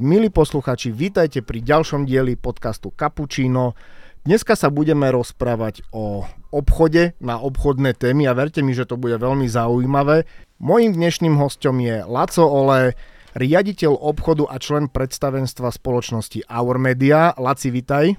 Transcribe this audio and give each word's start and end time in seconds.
Milí 0.00 0.32
posluchači, 0.32 0.96
vítajte 0.96 1.44
pri 1.44 1.60
ďalšom 1.60 2.08
dieli 2.08 2.32
podcastu 2.32 2.88
Cappuccino. 2.88 3.76
Dneska 4.24 4.56
sa 4.56 4.72
budeme 4.72 5.12
rozprávať 5.12 5.84
o 5.92 6.24
obchode 6.48 7.12
na 7.20 7.36
obchodné 7.36 7.92
témy 8.00 8.24
a 8.24 8.32
verte 8.32 8.64
mi, 8.64 8.72
že 8.72 8.88
to 8.88 8.96
bude 8.96 9.20
veľmi 9.20 9.44
zaujímavé. 9.44 10.24
Mojím 10.56 10.96
dnešným 10.96 11.36
hostom 11.36 11.84
je 11.84 12.00
Laco 12.00 12.48
Ole, 12.48 12.96
riaditeľ 13.36 13.92
obchodu 13.92 14.48
a 14.48 14.56
člen 14.56 14.88
predstavenstva 14.88 15.68
spoločnosti 15.68 16.48
Our 16.48 16.80
Media. 16.80 17.36
Laci, 17.36 17.68
vitaj. 17.68 18.16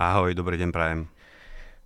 Ahoj, 0.00 0.32
dobrý 0.32 0.56
deň, 0.56 0.72
prajem. 0.72 1.12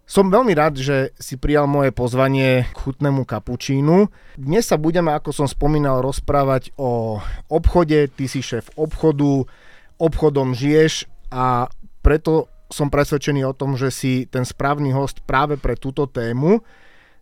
Som 0.02 0.34
veľmi 0.34 0.52
rád, 0.52 0.82
že 0.82 1.14
si 1.16 1.38
prijal 1.38 1.70
moje 1.70 1.94
pozvanie 1.94 2.66
k 2.68 2.76
chutnému 2.76 3.22
kapučínu. 3.22 4.10
Dnes 4.34 4.66
sa 4.66 4.76
budeme, 4.76 5.14
ako 5.14 5.30
som 5.30 5.46
spomínal, 5.46 6.02
rozprávať 6.02 6.74
o 6.74 7.22
obchode. 7.46 8.10
Ty 8.10 8.24
si 8.26 8.42
šéf 8.42 8.66
obchodu, 8.74 9.46
obchodom 10.02 10.58
žiješ 10.58 11.06
a 11.30 11.70
preto 12.02 12.50
som 12.66 12.90
presvedčený 12.90 13.46
o 13.46 13.54
tom, 13.54 13.78
že 13.78 13.94
si 13.94 14.26
ten 14.26 14.42
správny 14.42 14.90
host 14.90 15.22
práve 15.22 15.54
pre 15.60 15.78
túto 15.78 16.10
tému. 16.10 16.64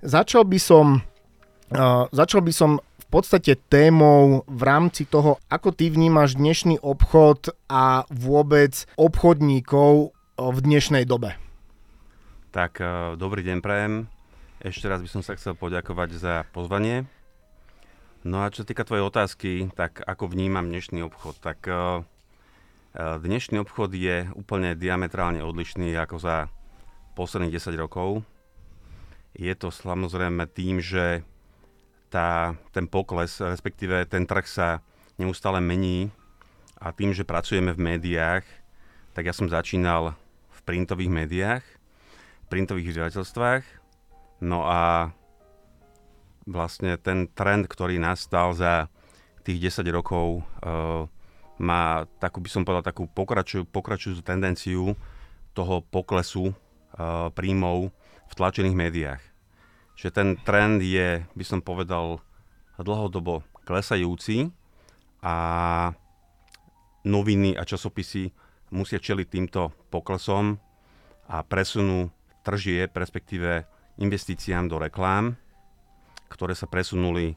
Začal 0.01 0.49
by 0.49 0.59
som, 0.63 1.05
uh, 1.75 2.09
začal 2.09 2.41
by 2.41 2.53
som 2.55 2.81
v 2.81 3.07
podstate 3.13 3.59
témou 3.69 4.47
v 4.47 4.63
rámci 4.63 5.05
toho, 5.05 5.43
ako 5.51 5.75
ty 5.75 5.91
vnímaš 5.91 6.39
dnešný 6.39 6.81
obchod 6.81 7.53
a 7.69 8.09
vôbec 8.09 8.87
obchodníkov 8.97 10.15
v 10.39 10.59
dnešnej 10.65 11.05
dobe. 11.05 11.37
Tak, 12.51 12.83
uh, 12.83 13.15
dobrý 13.15 13.47
deň 13.47 13.63
prajem. 13.63 14.11
Ešte 14.59 14.91
raz 14.91 14.99
by 14.99 15.07
som 15.07 15.23
sa 15.23 15.39
chcel 15.39 15.55
poďakovať 15.55 16.19
za 16.19 16.35
pozvanie. 16.51 17.07
No 18.27 18.43
a 18.43 18.51
čo 18.51 18.67
týka 18.67 18.83
tvojej 18.83 19.07
otázky, 19.07 19.71
tak 19.79 20.03
ako 20.03 20.35
vnímam 20.35 20.67
dnešný 20.67 21.07
obchod, 21.07 21.39
tak 21.39 21.63
uh, 21.71 22.03
dnešný 22.99 23.63
obchod 23.63 23.95
je 23.95 24.27
úplne 24.35 24.75
diametrálne 24.75 25.47
odlišný 25.47 25.95
ako 25.95 26.19
za 26.19 26.37
posledných 27.15 27.55
10 27.55 27.79
rokov. 27.79 28.27
Je 29.39 29.55
to 29.55 29.71
samozrejme 29.71 30.43
tým, 30.51 30.83
že 30.83 31.23
tá, 32.11 32.59
ten 32.75 32.91
pokles, 32.91 33.31
respektíve 33.39 34.11
ten 34.11 34.27
trh 34.27 34.47
sa 34.51 34.83
neustále 35.23 35.63
mení 35.63 36.11
a 36.83 36.91
tým, 36.91 37.15
že 37.15 37.23
pracujeme 37.23 37.71
v 37.79 37.95
médiách, 37.95 38.43
tak 39.15 39.31
ja 39.31 39.35
som 39.39 39.47
začínal 39.47 40.19
v 40.51 40.59
printových 40.67 41.15
médiách 41.15 41.80
printových 42.51 42.93
vydavateľstvách. 42.93 43.63
No 44.43 44.67
a 44.67 45.15
vlastne 46.45 46.99
ten 46.99 47.31
trend, 47.31 47.71
ktorý 47.71 48.03
nastal 48.03 48.53
za 48.53 48.91
tých 49.47 49.71
10 49.73 49.87
rokov, 49.95 50.43
uh, 50.61 51.07
má 51.63 52.09
takú, 52.19 52.43
by 52.43 52.51
som 52.51 52.67
povedal, 52.67 52.85
takú 52.85 53.07
pokračuj, 53.07 53.69
pokračujúcu 53.71 54.23
tendenciu 54.27 54.99
toho 55.55 55.85
poklesu 55.87 56.51
uh, 56.51 57.31
príjmov 57.31 57.95
v 58.27 58.33
tlačených 58.35 58.77
médiách. 58.77 59.23
Že 59.95 60.09
ten 60.11 60.29
trend 60.43 60.81
je, 60.83 61.23
by 61.37 61.45
som 61.45 61.61
povedal, 61.61 62.19
dlhodobo 62.81 63.45
klesajúci 63.69 64.49
a 65.21 65.37
noviny 67.05 67.57
a 67.57 67.63
časopisy 67.69 68.33
musia 68.73 68.97
čeliť 68.97 69.27
týmto 69.29 69.73
poklesom 69.93 70.57
a 71.29 71.45
presunú 71.45 72.09
tržieb, 72.41 72.93
respektíve 72.97 73.65
investíciám 74.01 74.69
do 74.69 74.81
reklám, 74.81 75.37
ktoré 76.33 76.57
sa 76.57 76.65
presunuli 76.71 77.37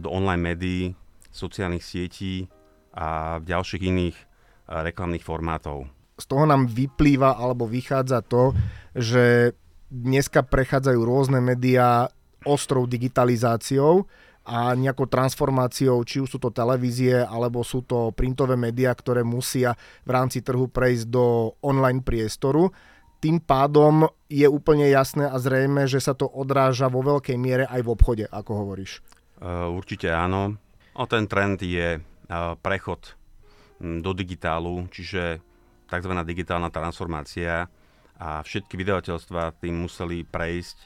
do 0.00 0.08
online 0.12 0.42
médií, 0.54 0.82
sociálnych 1.32 1.84
sietí 1.84 2.48
a 2.94 3.40
ďalších 3.42 3.82
iných 3.84 4.16
reklamných 4.70 5.24
formátov. 5.24 5.88
Z 6.14 6.30
toho 6.30 6.46
nám 6.46 6.70
vyplýva 6.70 7.36
alebo 7.36 7.66
vychádza 7.66 8.22
to, 8.22 8.54
že 8.94 9.56
dneska 9.90 10.46
prechádzajú 10.46 11.00
rôzne 11.02 11.42
médiá 11.42 12.06
ostrou 12.46 12.86
digitalizáciou 12.86 14.06
a 14.44 14.76
nejakou 14.76 15.08
transformáciou, 15.08 16.04
či 16.04 16.20
už 16.20 16.36
sú 16.36 16.38
to 16.38 16.52
televízie, 16.52 17.24
alebo 17.24 17.64
sú 17.64 17.80
to 17.80 18.12
printové 18.12 18.60
médiá, 18.60 18.92
ktoré 18.92 19.24
musia 19.24 19.72
v 20.04 20.10
rámci 20.12 20.44
trhu 20.44 20.68
prejsť 20.68 21.08
do 21.08 21.56
online 21.64 22.04
priestoru 22.04 22.68
tým 23.24 23.40
pádom 23.40 24.04
je 24.28 24.44
úplne 24.44 24.84
jasné 24.92 25.24
a 25.24 25.40
zrejme, 25.40 25.88
že 25.88 25.96
sa 25.96 26.12
to 26.12 26.28
odráža 26.28 26.92
vo 26.92 27.00
veľkej 27.00 27.40
miere 27.40 27.64
aj 27.64 27.80
v 27.80 27.88
obchode, 27.88 28.24
ako 28.28 28.52
hovoríš. 28.52 29.00
Uh, 29.40 29.72
určite 29.72 30.12
áno. 30.12 30.60
O 30.92 31.08
ten 31.08 31.24
trend 31.24 31.64
je 31.64 31.96
uh, 31.96 32.52
prechod 32.60 33.16
do 33.80 34.12
digitálu, 34.12 34.84
čiže 34.92 35.40
tzv. 35.88 36.12
digitálna 36.20 36.68
transformácia 36.68 37.64
a 38.20 38.44
všetky 38.44 38.76
vydavateľstva 38.76 39.56
tým 39.56 39.88
museli 39.88 40.22
prejsť 40.22 40.78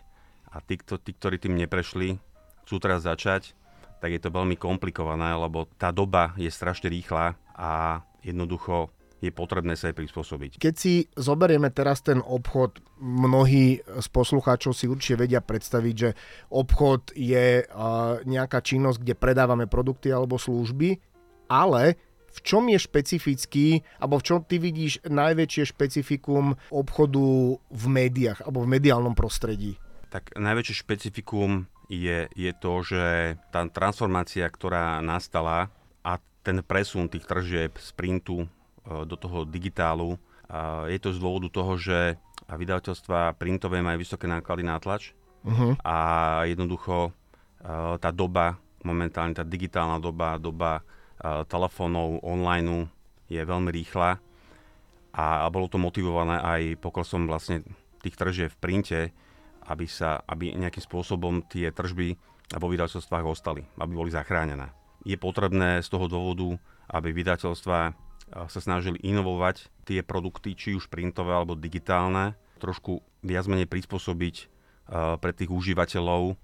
a 0.55 0.62
tí, 0.62 0.78
tí, 0.78 1.10
ktorí 1.12 1.43
tým 1.43 1.59
neprešli, 1.59 2.16
chcú 2.65 2.75
teraz 2.81 3.05
začať, 3.05 3.53
tak 3.99 4.15
je 4.15 4.20
to 4.22 4.31
veľmi 4.31 4.55
komplikované, 4.55 5.34
lebo 5.34 5.66
tá 5.75 5.91
doba 5.91 6.32
je 6.38 6.49
strašne 6.49 6.87
rýchla 6.87 7.34
a 7.59 8.00
jednoducho 8.22 8.94
je 9.19 9.34
potrebné 9.34 9.75
sa 9.75 9.91
aj 9.91 9.99
prispôsobiť. 9.99 10.51
Keď 10.62 10.75
si 10.79 11.11
zoberieme 11.19 11.75
teraz 11.75 12.06
ten 12.06 12.23
obchod, 12.23 12.79
mnohí 13.03 13.83
z 13.83 14.09
poslucháčov 14.15 14.73
si 14.75 14.87
určite 14.87 15.27
vedia 15.27 15.43
predstaviť, 15.43 15.95
že 15.99 16.15
obchod 16.55 17.15
je 17.19 17.67
nejaká 18.23 18.62
činnosť, 18.62 19.03
kde 19.03 19.15
predávame 19.19 19.67
produkty 19.67 20.15
alebo 20.15 20.39
služby, 20.39 21.03
ale 21.51 21.99
v 22.29 22.39
čom 22.45 22.71
je 22.71 22.79
špecifický, 22.79 23.67
alebo 23.99 24.23
v 24.23 24.27
čom 24.31 24.39
ty 24.47 24.62
vidíš 24.62 25.03
najväčšie 25.09 25.75
špecifikum 25.75 26.55
obchodu 26.71 27.59
v 27.59 27.85
médiách 27.91 28.47
alebo 28.47 28.62
v 28.62 28.79
mediálnom 28.79 29.19
prostredí? 29.19 29.81
Tak 30.15 30.39
najväčšie 30.39 30.75
špecifikum 30.87 31.67
je, 31.91 32.29
je 32.37 32.53
to, 32.55 32.73
že 32.85 33.35
tá 33.50 33.65
transformácia, 33.73 34.45
ktorá 34.47 35.00
nastala 35.00 35.73
a 36.05 36.21
ten 36.45 36.61
presun 36.61 37.09
tých 37.09 37.25
tržieb 37.25 37.81
z 37.81 37.91
printu 37.97 38.47
do 38.88 39.16
toho 39.21 39.44
digitálu. 39.44 40.16
Je 40.88 40.97
to 40.97 41.12
z 41.12 41.21
dôvodu 41.21 41.53
toho, 41.53 41.76
že 41.76 42.16
vydavateľstva 42.49 43.37
printové 43.37 43.84
majú 43.84 44.00
vysoké 44.00 44.25
náklady 44.25 44.65
na 44.65 44.81
tlač 44.81 45.12
uh-huh. 45.44 45.76
a 45.84 45.97
jednoducho 46.49 47.10
e, 47.10 47.12
tá 48.00 48.09
doba, 48.09 48.56
momentálne 48.81 49.37
tá 49.37 49.44
digitálna 49.44 50.00
doba, 50.00 50.41
doba 50.41 50.81
e, 50.81 50.82
telefónov, 51.44 52.25
online 52.25 52.88
je 53.28 53.44
veľmi 53.44 53.69
rýchla 53.69 54.16
a, 55.12 55.44
bolo 55.53 55.69
to 55.69 55.76
motivované 55.76 56.41
aj 56.41 56.81
poklesom 56.81 57.28
vlastne 57.28 57.60
tých 58.00 58.16
tržieb 58.16 58.49
v 58.49 58.60
printe, 58.62 59.00
aby, 59.69 59.84
sa, 59.84 60.25
aby 60.25 60.56
nejakým 60.56 60.81
spôsobom 60.81 61.44
tie 61.44 61.69
tržby 61.69 62.16
vo 62.56 62.66
vydavateľstvách 62.72 63.25
ostali, 63.28 63.60
aby 63.76 63.93
boli 63.93 64.09
zachránené. 64.09 64.72
Je 65.05 65.20
potrebné 65.20 65.84
z 65.84 65.88
toho 65.93 66.09
dôvodu, 66.09 66.56
aby 66.88 67.12
vydavateľstva 67.12 68.08
sa 68.33 68.61
snažili 68.61 69.00
inovovať 69.00 69.71
tie 69.89 70.00
produkty, 70.05 70.53
či 70.53 70.77
už 70.77 70.93
printové 70.93 71.33
alebo 71.33 71.56
digitálne, 71.56 72.37
trošku 72.61 73.00
viac 73.25 73.49
menej 73.49 73.66
prispôsobiť 73.66 74.37
pre 75.21 75.33
tých 75.37 75.53
užívateľov 75.53 76.37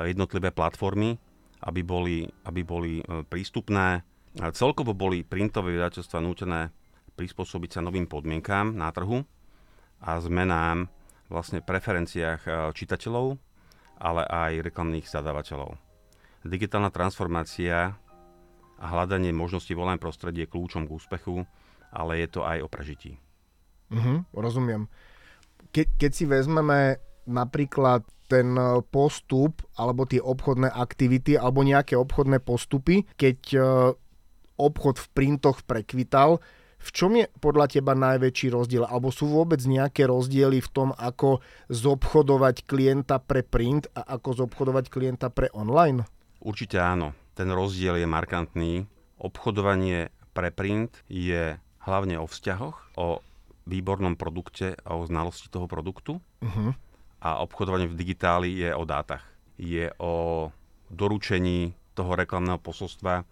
jednotlivé 0.00 0.48
platformy, 0.52 1.20
aby 1.62 1.80
boli, 1.84 2.26
aby 2.48 2.60
boli 2.64 2.92
e, 2.98 3.22
prístupné. 3.22 4.02
Celkovo 4.56 4.96
boli 4.96 5.22
printové 5.22 5.76
vydateľstva 5.76 6.18
nútené 6.24 6.72
prispôsobiť 7.14 7.78
sa 7.78 7.80
novým 7.84 8.08
podmienkám 8.08 8.72
na 8.72 8.88
trhu 8.90 9.22
a 10.00 10.16
zmenám 10.18 10.88
vlastne 11.28 11.60
preferenciách 11.60 12.40
e, 12.48 12.50
čitateľov, 12.72 13.36
ale 14.00 14.22
aj 14.26 14.64
reklamných 14.72 15.06
zadávateľov. 15.06 15.76
Digitálna 16.42 16.90
transformácia 16.90 17.94
a 18.82 18.86
hľadanie 18.90 19.30
možností 19.30 19.78
v 19.78 19.86
online 19.86 20.02
prostredí 20.02 20.42
je 20.42 20.50
kľúčom 20.50 20.90
k 20.90 20.94
úspechu, 20.98 21.46
ale 21.94 22.18
je 22.18 22.28
to 22.34 22.42
aj 22.42 22.66
o 22.66 22.68
prežití. 22.68 23.14
Mhm, 23.94 24.34
rozumiem. 24.34 24.90
Ke, 25.70 25.86
keď 25.86 26.10
si 26.10 26.24
vezmeme 26.26 26.98
napríklad 27.30 28.02
ten 28.26 28.58
e, 28.58 28.82
postup 28.82 29.62
alebo 29.78 30.02
tie 30.08 30.18
obchodné 30.18 30.66
aktivity 30.66 31.38
alebo 31.38 31.62
nejaké 31.62 31.94
obchodné 31.94 32.42
postupy, 32.42 33.06
keď 33.14 33.38
e, 33.54 33.58
obchod 34.58 34.98
v 34.98 35.06
printoch 35.14 35.62
prekvital, 35.62 36.42
v 36.82 36.90
čom 36.90 37.14
je 37.14 37.30
podľa 37.38 37.78
teba 37.78 37.94
najväčší 37.94 38.50
rozdiel? 38.50 38.82
Alebo 38.82 39.14
sú 39.14 39.30
vôbec 39.30 39.62
nejaké 39.62 40.02
rozdiely 40.10 40.58
v 40.58 40.72
tom, 40.74 40.90
ako 40.98 41.38
zobchodovať 41.70 42.66
klienta 42.66 43.22
pre 43.22 43.46
print 43.46 43.86
a 43.94 44.18
ako 44.18 44.42
zobchodovať 44.42 44.90
klienta 44.90 45.30
pre 45.30 45.46
online? 45.54 46.02
Určite 46.42 46.82
áno 46.82 47.21
ten 47.32 47.48
rozdiel 47.50 48.00
je 48.00 48.08
markantný. 48.08 48.72
Obchodovanie 49.22 50.10
pre 50.32 50.50
print 50.50 50.92
je 51.06 51.56
hlavne 51.84 52.16
o 52.18 52.26
vzťahoch, 52.26 52.96
o 52.98 53.20
výbornom 53.66 54.18
produkte 54.18 54.74
a 54.82 54.98
o 54.98 55.06
znalosti 55.06 55.46
toho 55.46 55.70
produktu. 55.70 56.18
Uh-huh. 56.42 56.74
A 57.22 57.38
obchodovanie 57.38 57.86
v 57.86 57.94
digitáli 57.94 58.50
je 58.58 58.70
o 58.74 58.82
dátach. 58.82 59.22
Je 59.54 59.94
o 60.02 60.50
doručení 60.90 61.78
toho 61.94 62.18
reklamného 62.18 62.58
posolstva 62.58 63.22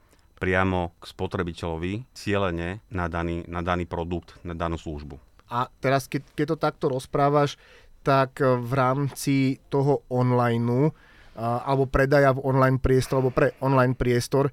priamo 0.41 0.97
k 0.97 1.05
spotrebiteľovi 1.05 2.09
cieľene 2.17 2.81
na 2.89 3.07
daný, 3.11 3.45
na 3.45 3.61
daný 3.61 3.85
produkt, 3.85 4.39
na 4.47 4.57
danú 4.57 4.81
službu. 4.81 5.21
A 5.51 5.67
teraz, 5.83 6.07
keď, 6.07 6.23
keď 6.39 6.47
to 6.55 6.57
takto 6.57 6.87
rozprávaš, 6.89 7.59
tak 8.01 8.41
v 8.41 8.73
rámci 8.73 9.61
toho 9.69 10.07
online 10.09 10.95
alebo 11.39 11.87
predaja 11.87 12.35
v 12.35 12.43
online 12.43 12.79
priestor, 12.83 13.23
alebo 13.23 13.33
pre 13.35 13.55
online 13.63 13.95
priestor, 13.95 14.51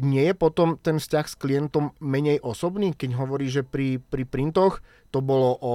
nie 0.00 0.32
je 0.32 0.34
potom 0.34 0.80
ten 0.80 0.96
vzťah 0.96 1.26
s 1.28 1.36
klientom 1.36 1.92
menej 2.00 2.40
osobný, 2.40 2.96
keď 2.96 3.20
hovorí, 3.20 3.52
že 3.52 3.60
pri, 3.60 4.00
pri 4.00 4.24
printoch 4.24 4.80
to 5.12 5.20
bolo 5.20 5.58
o 5.60 5.74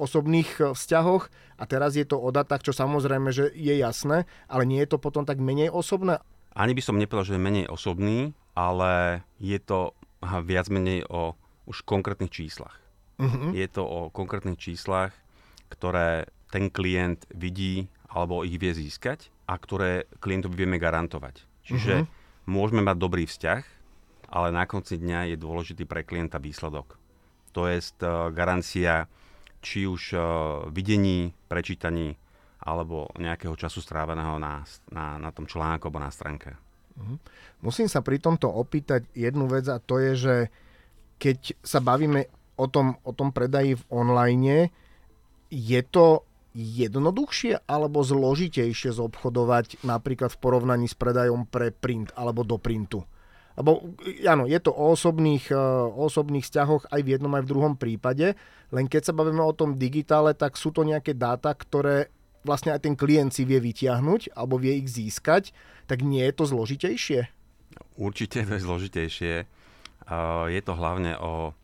osobných 0.00 0.74
vzťahoch 0.74 1.30
a 1.60 1.62
teraz 1.68 1.94
je 1.94 2.02
to 2.02 2.18
o 2.18 2.34
datách, 2.34 2.66
čo 2.66 2.72
samozrejme, 2.74 3.30
že 3.30 3.54
je 3.54 3.78
jasné, 3.78 4.26
ale 4.50 4.66
nie 4.66 4.82
je 4.82 4.90
to 4.90 4.98
potom 4.98 5.22
tak 5.22 5.38
menej 5.38 5.70
osobné? 5.70 6.18
Ani 6.56 6.74
by 6.74 6.82
som 6.82 6.98
nepovedal, 6.98 7.28
že 7.28 7.34
je 7.36 7.46
menej 7.46 7.66
osobný, 7.70 8.34
ale 8.56 9.22
je 9.38 9.60
to 9.62 9.94
viac 10.42 10.66
menej 10.72 11.04
o 11.06 11.38
už 11.68 11.84
konkrétnych 11.84 12.32
číslach. 12.32 12.80
Uh-huh. 13.20 13.52
Je 13.52 13.66
to 13.68 13.84
o 13.84 14.00
konkrétnych 14.08 14.56
číslach, 14.58 15.12
ktoré 15.68 16.30
ten 16.50 16.72
klient 16.72 17.26
vidí 17.30 17.92
alebo 18.08 18.46
ich 18.46 18.56
vie 18.56 18.72
získať 18.72 19.28
a 19.46 19.54
ktoré 19.54 20.10
klientovi 20.18 20.66
vieme 20.66 20.76
garantovať. 20.82 21.46
Čiže 21.66 21.94
uh-huh. 22.02 22.50
môžeme 22.50 22.82
mať 22.82 22.96
dobrý 22.98 23.24
vzťah, 23.26 23.62
ale 24.30 24.48
na 24.50 24.66
konci 24.66 24.98
dňa 24.98 25.34
je 25.34 25.36
dôležitý 25.38 25.86
pre 25.86 26.02
klienta 26.02 26.42
výsledok. 26.42 26.98
To 27.54 27.70
je 27.70 27.78
uh, 27.78 28.30
garancia 28.34 29.06
či 29.62 29.86
už 29.86 30.02
uh, 30.14 30.22
videní, 30.70 31.34
prečítaní 31.46 32.18
alebo 32.66 33.06
nejakého 33.14 33.54
času 33.54 33.78
stráveného 33.78 34.42
na, 34.42 34.66
na, 34.90 35.22
na 35.22 35.30
tom 35.30 35.46
článku 35.46 35.86
alebo 35.86 36.02
na 36.02 36.10
stránke. 36.10 36.58
Uh-huh. 36.98 37.16
Musím 37.62 37.86
sa 37.86 38.02
pri 38.02 38.18
tomto 38.18 38.50
opýtať 38.50 39.06
jednu 39.14 39.46
vec 39.46 39.70
a 39.70 39.78
to 39.78 40.02
je, 40.02 40.12
že 40.18 40.36
keď 41.16 41.56
sa 41.62 41.80
bavíme 41.80 42.28
o 42.58 42.66
tom, 42.66 42.98
o 43.04 43.12
tom 43.12 43.30
predaji 43.30 43.78
v 43.78 43.86
online, 43.92 44.68
je 45.48 45.80
to 45.86 46.26
jednoduchšie 46.56 47.68
alebo 47.68 48.00
zložitejšie 48.00 48.96
zobchodovať 48.96 49.84
napríklad 49.84 50.32
v 50.32 50.40
porovnaní 50.40 50.88
s 50.88 50.96
predajom 50.96 51.44
pre 51.44 51.68
print 51.70 52.16
alebo 52.16 52.42
do 52.42 52.56
printu? 52.56 53.04
Lebo 53.56 53.96
áno, 54.28 54.44
je 54.44 54.60
to 54.60 54.72
o 54.72 54.92
osobných, 54.92 55.48
e, 55.48 55.56
o 55.56 56.08
osobných 56.08 56.44
vzťahoch 56.44 56.92
aj 56.92 57.00
v 57.00 57.16
jednom, 57.16 57.32
aj 57.32 57.44
v 57.44 57.50
druhom 57.56 57.74
prípade, 57.76 58.36
len 58.68 58.84
keď 58.84 59.12
sa 59.12 59.16
bavíme 59.16 59.40
o 59.40 59.56
tom 59.56 59.80
digitále, 59.80 60.36
tak 60.36 60.60
sú 60.60 60.72
to 60.72 60.84
nejaké 60.84 61.16
dáta, 61.16 61.56
ktoré 61.56 62.12
vlastne 62.44 62.76
aj 62.76 62.84
ten 62.84 62.94
klient 62.94 63.32
si 63.32 63.48
vie 63.48 63.56
vytiahnuť 63.56 64.36
alebo 64.36 64.60
vie 64.60 64.76
ich 64.76 64.92
získať, 64.92 65.56
tak 65.88 66.04
nie 66.04 66.20
je 66.20 66.34
to 66.36 66.44
zložitejšie? 66.44 67.20
Určite 67.96 68.44
to 68.44 68.52
je 68.56 68.64
zložitejšie. 68.64 69.34
E, 69.40 69.44
je 70.52 70.60
to 70.60 70.72
hlavne 70.76 71.16
o 71.16 71.56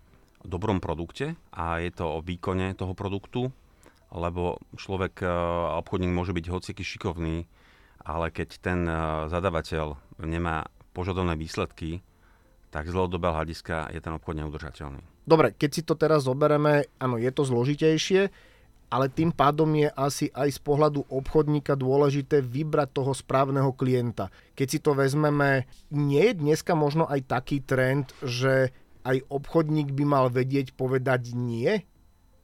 dobrom 0.48 0.80
produkte 0.80 1.36
a 1.52 1.76
je 1.78 1.92
to 1.92 2.08
o 2.08 2.24
výkone 2.24 2.72
toho 2.72 2.96
produktu 2.96 3.52
lebo 4.12 4.60
človek, 4.76 5.24
e, 5.24 5.28
obchodník 5.80 6.12
môže 6.12 6.36
byť 6.36 6.46
hociaký 6.52 6.84
šikovný, 6.84 7.48
ale 8.04 8.28
keď 8.28 8.48
ten 8.60 8.84
e, 8.84 8.94
zadavateľ 9.32 9.96
nemá 10.20 10.68
požadované 10.92 11.40
výsledky, 11.40 12.04
tak 12.72 12.88
z 12.88 12.96
dlhodobého 12.96 13.36
hľadiska 13.36 13.92
je 13.92 14.00
ten 14.00 14.12
obchod 14.16 14.36
neudržateľný. 14.40 15.02
Dobre, 15.24 15.52
keď 15.52 15.70
si 15.70 15.82
to 15.84 15.96
teraz 15.96 16.24
zoberieme, 16.24 16.88
áno, 16.96 17.20
je 17.20 17.28
to 17.32 17.44
zložitejšie, 17.44 18.32
ale 18.92 19.08
tým 19.08 19.32
pádom 19.32 19.72
je 19.72 19.88
asi 19.88 20.28
aj 20.36 20.52
z 20.52 20.60
pohľadu 20.60 21.08
obchodníka 21.08 21.72
dôležité 21.80 22.44
vybrať 22.44 22.92
toho 22.92 23.16
správneho 23.16 23.72
klienta. 23.72 24.28
Keď 24.52 24.66
si 24.68 24.78
to 24.84 24.92
vezmeme, 24.92 25.64
nie 25.88 26.20
je 26.28 26.36
dneska 26.36 26.76
možno 26.76 27.08
aj 27.08 27.24
taký 27.24 27.64
trend, 27.64 28.12
že 28.20 28.68
aj 29.08 29.24
obchodník 29.32 29.96
by 29.96 30.04
mal 30.04 30.26
vedieť 30.28 30.76
povedať 30.76 31.32
nie 31.32 31.88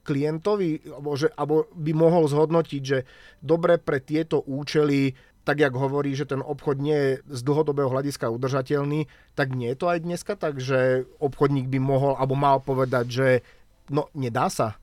klientovi, 0.03 0.89
alebo, 0.89 1.13
že, 1.15 1.29
alebo 1.35 1.69
by 1.75 1.91
mohol 1.93 2.25
zhodnotiť, 2.25 2.81
že 2.81 3.05
dobre 3.43 3.77
pre 3.77 3.99
tieto 4.01 4.41
účely, 4.41 5.13
tak 5.43 5.65
jak 5.65 5.73
hovorí, 5.73 6.13
že 6.13 6.29
ten 6.29 6.45
obchod 6.45 6.77
nie 6.77 6.93
je 6.93 7.11
z 7.25 7.41
dlhodobého 7.41 7.89
hľadiska 7.89 8.29
udržateľný, 8.29 9.09
tak 9.33 9.57
nie 9.57 9.73
je 9.73 9.77
to 9.79 9.87
aj 9.89 9.99
dneska 10.05 10.33
tak, 10.37 10.61
že 10.61 11.09
obchodník 11.17 11.65
by 11.71 11.79
mohol 11.81 12.13
alebo 12.19 12.37
mal 12.37 12.61
povedať, 12.61 13.05
že 13.09 13.27
no 13.89 14.11
nedá 14.13 14.51
sa. 14.53 14.77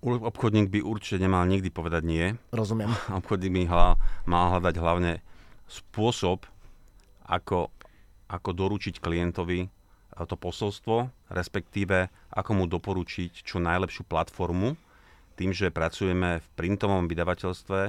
Obchodník 0.00 0.72
by 0.72 0.80
určite 0.80 1.20
nemal 1.20 1.44
nikdy 1.44 1.68
povedať 1.68 2.02
nie. 2.06 2.24
Rozumiem. 2.54 2.94
Obchodník 3.20 3.52
by 3.52 3.62
hla, 3.68 3.88
mal 4.24 4.56
hľadať 4.56 4.74
hlavne 4.80 5.12
spôsob, 5.68 6.48
ako, 7.26 7.70
ako 8.26 8.50
doručiť 8.50 8.98
klientovi 8.98 9.79
to 10.14 10.36
posolstvo, 10.36 11.10
respektíve 11.30 12.10
ako 12.34 12.50
mu 12.54 12.64
doporučiť 12.66 13.46
čo 13.46 13.62
najlepšiu 13.62 14.04
platformu. 14.06 14.74
Tým, 15.38 15.56
že 15.56 15.72
pracujeme 15.72 16.44
v 16.44 16.46
printovom 16.58 17.08
vydavateľstve, 17.08 17.80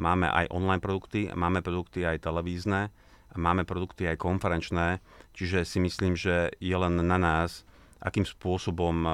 máme 0.00 0.26
aj 0.26 0.50
online 0.50 0.82
produkty, 0.82 1.30
máme 1.30 1.62
produkty 1.62 2.02
aj 2.02 2.26
televízne, 2.26 2.90
máme 3.38 3.62
produkty 3.62 4.10
aj 4.10 4.18
konferenčné, 4.18 4.98
čiže 5.36 5.62
si 5.62 5.78
myslím, 5.78 6.18
že 6.18 6.50
je 6.58 6.76
len 6.76 6.98
na 6.98 7.18
nás, 7.20 7.62
akým 8.00 8.24
spôsobom 8.26 8.96
e, 9.04 9.10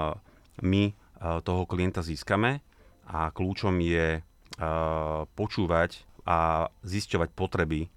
my 0.63 0.83
e, 0.91 0.93
toho 1.43 1.63
klienta 1.69 2.01
získame 2.01 2.63
a 3.09 3.31
kľúčom 3.35 3.77
je 3.83 4.19
e, 4.19 4.21
počúvať 5.37 6.07
a 6.23 6.71
zisťovať 6.87 7.35
potreby 7.35 7.91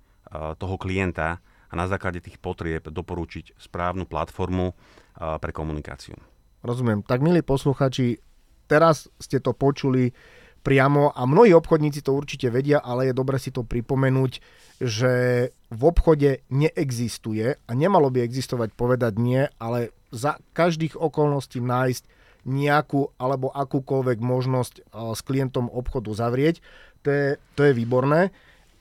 toho 0.58 0.76
klienta, 0.82 1.40
na 1.76 1.92
základe 1.92 2.24
tých 2.24 2.40
potrieb 2.40 2.88
doporučiť 2.88 3.60
správnu 3.60 4.08
platformu 4.08 4.72
pre 5.20 5.52
komunikáciu. 5.52 6.16
Rozumiem. 6.64 7.04
Tak 7.04 7.20
milí 7.20 7.44
posluchači, 7.44 8.18
teraz 8.66 9.12
ste 9.20 9.44
to 9.44 9.52
počuli 9.52 10.16
priamo 10.66 11.14
a 11.14 11.30
mnohí 11.30 11.54
obchodníci 11.54 12.02
to 12.02 12.18
určite 12.18 12.50
vedia, 12.50 12.82
ale 12.82 13.12
je 13.12 13.14
dobre 13.14 13.38
si 13.38 13.54
to 13.54 13.62
pripomenúť, 13.62 14.42
že 14.82 15.14
v 15.70 15.82
obchode 15.86 16.42
neexistuje 16.50 17.54
a 17.54 17.72
nemalo 17.78 18.10
by 18.10 18.26
existovať 18.26 18.74
povedať 18.74 19.14
nie, 19.22 19.46
ale 19.62 19.94
za 20.10 20.42
každých 20.58 20.98
okolností 20.98 21.62
nájsť 21.62 22.04
nejakú 22.50 23.14
alebo 23.22 23.54
akúkoľvek 23.54 24.18
možnosť 24.22 24.74
s 24.90 25.22
klientom 25.22 25.70
obchodu 25.70 26.10
zavrieť. 26.18 26.66
To 27.06 27.10
je, 27.14 27.28
to 27.54 27.62
je 27.70 27.74
výborné 27.78 28.34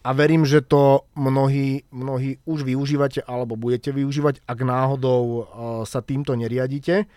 a 0.04 0.12
verím, 0.12 0.44
že 0.44 0.60
to 0.60 1.08
mnohí, 1.16 1.88
mnohí 1.88 2.36
už 2.44 2.68
využívate 2.68 3.24
alebo 3.24 3.56
budete 3.56 3.88
využívať, 3.88 4.44
ak 4.44 4.58
náhodou 4.60 5.22
uh, 5.24 5.42
sa 5.88 6.04
týmto 6.04 6.36
neriadite. 6.36 7.08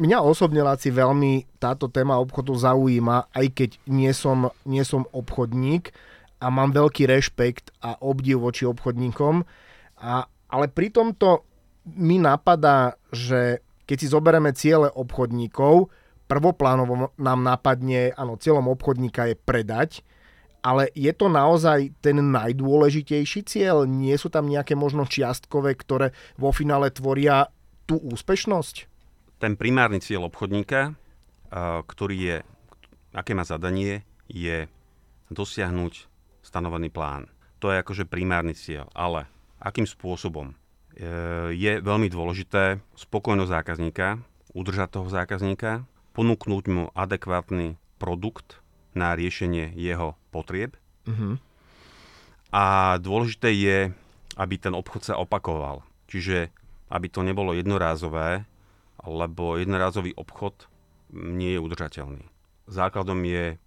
Mňa 0.00 0.24
osobne, 0.24 0.64
Láci, 0.64 0.90
veľmi 0.90 1.60
táto 1.60 1.86
téma 1.86 2.18
obchodu 2.18 2.50
zaujíma, 2.56 3.30
aj 3.30 3.46
keď 3.52 3.70
nie 3.86 4.10
som, 4.16 4.50
nie 4.66 4.82
som 4.82 5.06
obchodník 5.12 5.92
a 6.40 6.50
mám 6.50 6.74
veľký 6.74 7.06
rešpekt 7.06 7.76
a 7.78 8.00
obdiv 8.02 8.42
voči 8.42 8.66
obchodníkom. 8.66 9.44
A, 10.00 10.26
ale 10.50 10.66
pri 10.66 10.90
tomto 10.90 11.46
mi 11.94 12.18
napadá, 12.18 12.96
že 13.12 13.60
keď 13.84 13.96
si 14.00 14.08
zoberieme 14.08 14.50
ciele 14.56 14.88
obchodníkov, 14.90 15.92
prvoplánovo 16.24 17.12
nám 17.20 17.40
napadne, 17.44 18.16
áno, 18.16 18.40
cieľom 18.40 18.72
obchodníka 18.72 19.28
je 19.30 19.36
predať, 19.36 19.90
ale 20.64 20.88
je 20.96 21.12
to 21.12 21.28
naozaj 21.28 21.92
ten 22.00 22.16
najdôležitejší 22.32 23.44
cieľ? 23.44 23.84
Nie 23.84 24.16
sú 24.16 24.32
tam 24.32 24.48
nejaké 24.48 24.72
možno 24.72 25.04
čiastkové, 25.04 25.76
ktoré 25.76 26.16
vo 26.40 26.56
finále 26.56 26.88
tvoria 26.88 27.52
tú 27.84 28.00
úspešnosť? 28.00 28.88
Ten 29.36 29.60
primárny 29.60 30.00
cieľ 30.00 30.32
obchodníka, 30.32 30.96
ktorý 31.84 32.16
je, 32.16 32.36
aké 33.12 33.36
má 33.36 33.44
zadanie, 33.44 34.08
je 34.24 34.64
dosiahnuť 35.28 36.08
stanovený 36.40 36.88
plán. 36.88 37.28
To 37.60 37.68
je 37.68 37.84
akože 37.84 38.08
primárny 38.08 38.56
cieľ. 38.56 38.88
Ale 38.96 39.28
akým 39.60 39.84
spôsobom? 39.84 40.52
E, 40.52 40.54
je 41.52 41.72
veľmi 41.80 42.08
dôležité 42.08 42.80
spokojnosť 42.96 43.52
zákazníka, 43.52 44.20
udržať 44.56 44.88
toho 44.96 45.08
zákazníka, 45.12 45.84
ponúknuť 46.16 46.64
mu 46.72 46.84
adekvátny 46.96 47.76
produkt, 48.00 48.63
na 48.94 49.14
riešenie 49.14 49.74
jeho 49.74 50.18
potrieb. 50.30 50.78
Uh-huh. 51.04 51.36
A 52.54 52.96
dôležité 53.02 53.50
je, 53.50 53.90
aby 54.38 54.54
ten 54.58 54.74
obchod 54.74 55.02
sa 55.02 55.14
opakoval. 55.18 55.82
Čiže 56.06 56.54
aby 56.90 57.06
to 57.10 57.26
nebolo 57.26 57.54
jednorázové, 57.54 58.46
lebo 59.04 59.58
jednorázový 59.58 60.14
obchod 60.14 60.70
nie 61.12 61.58
je 61.58 61.62
udržateľný. 61.62 62.22
Základom 62.70 63.18
je 63.26 63.58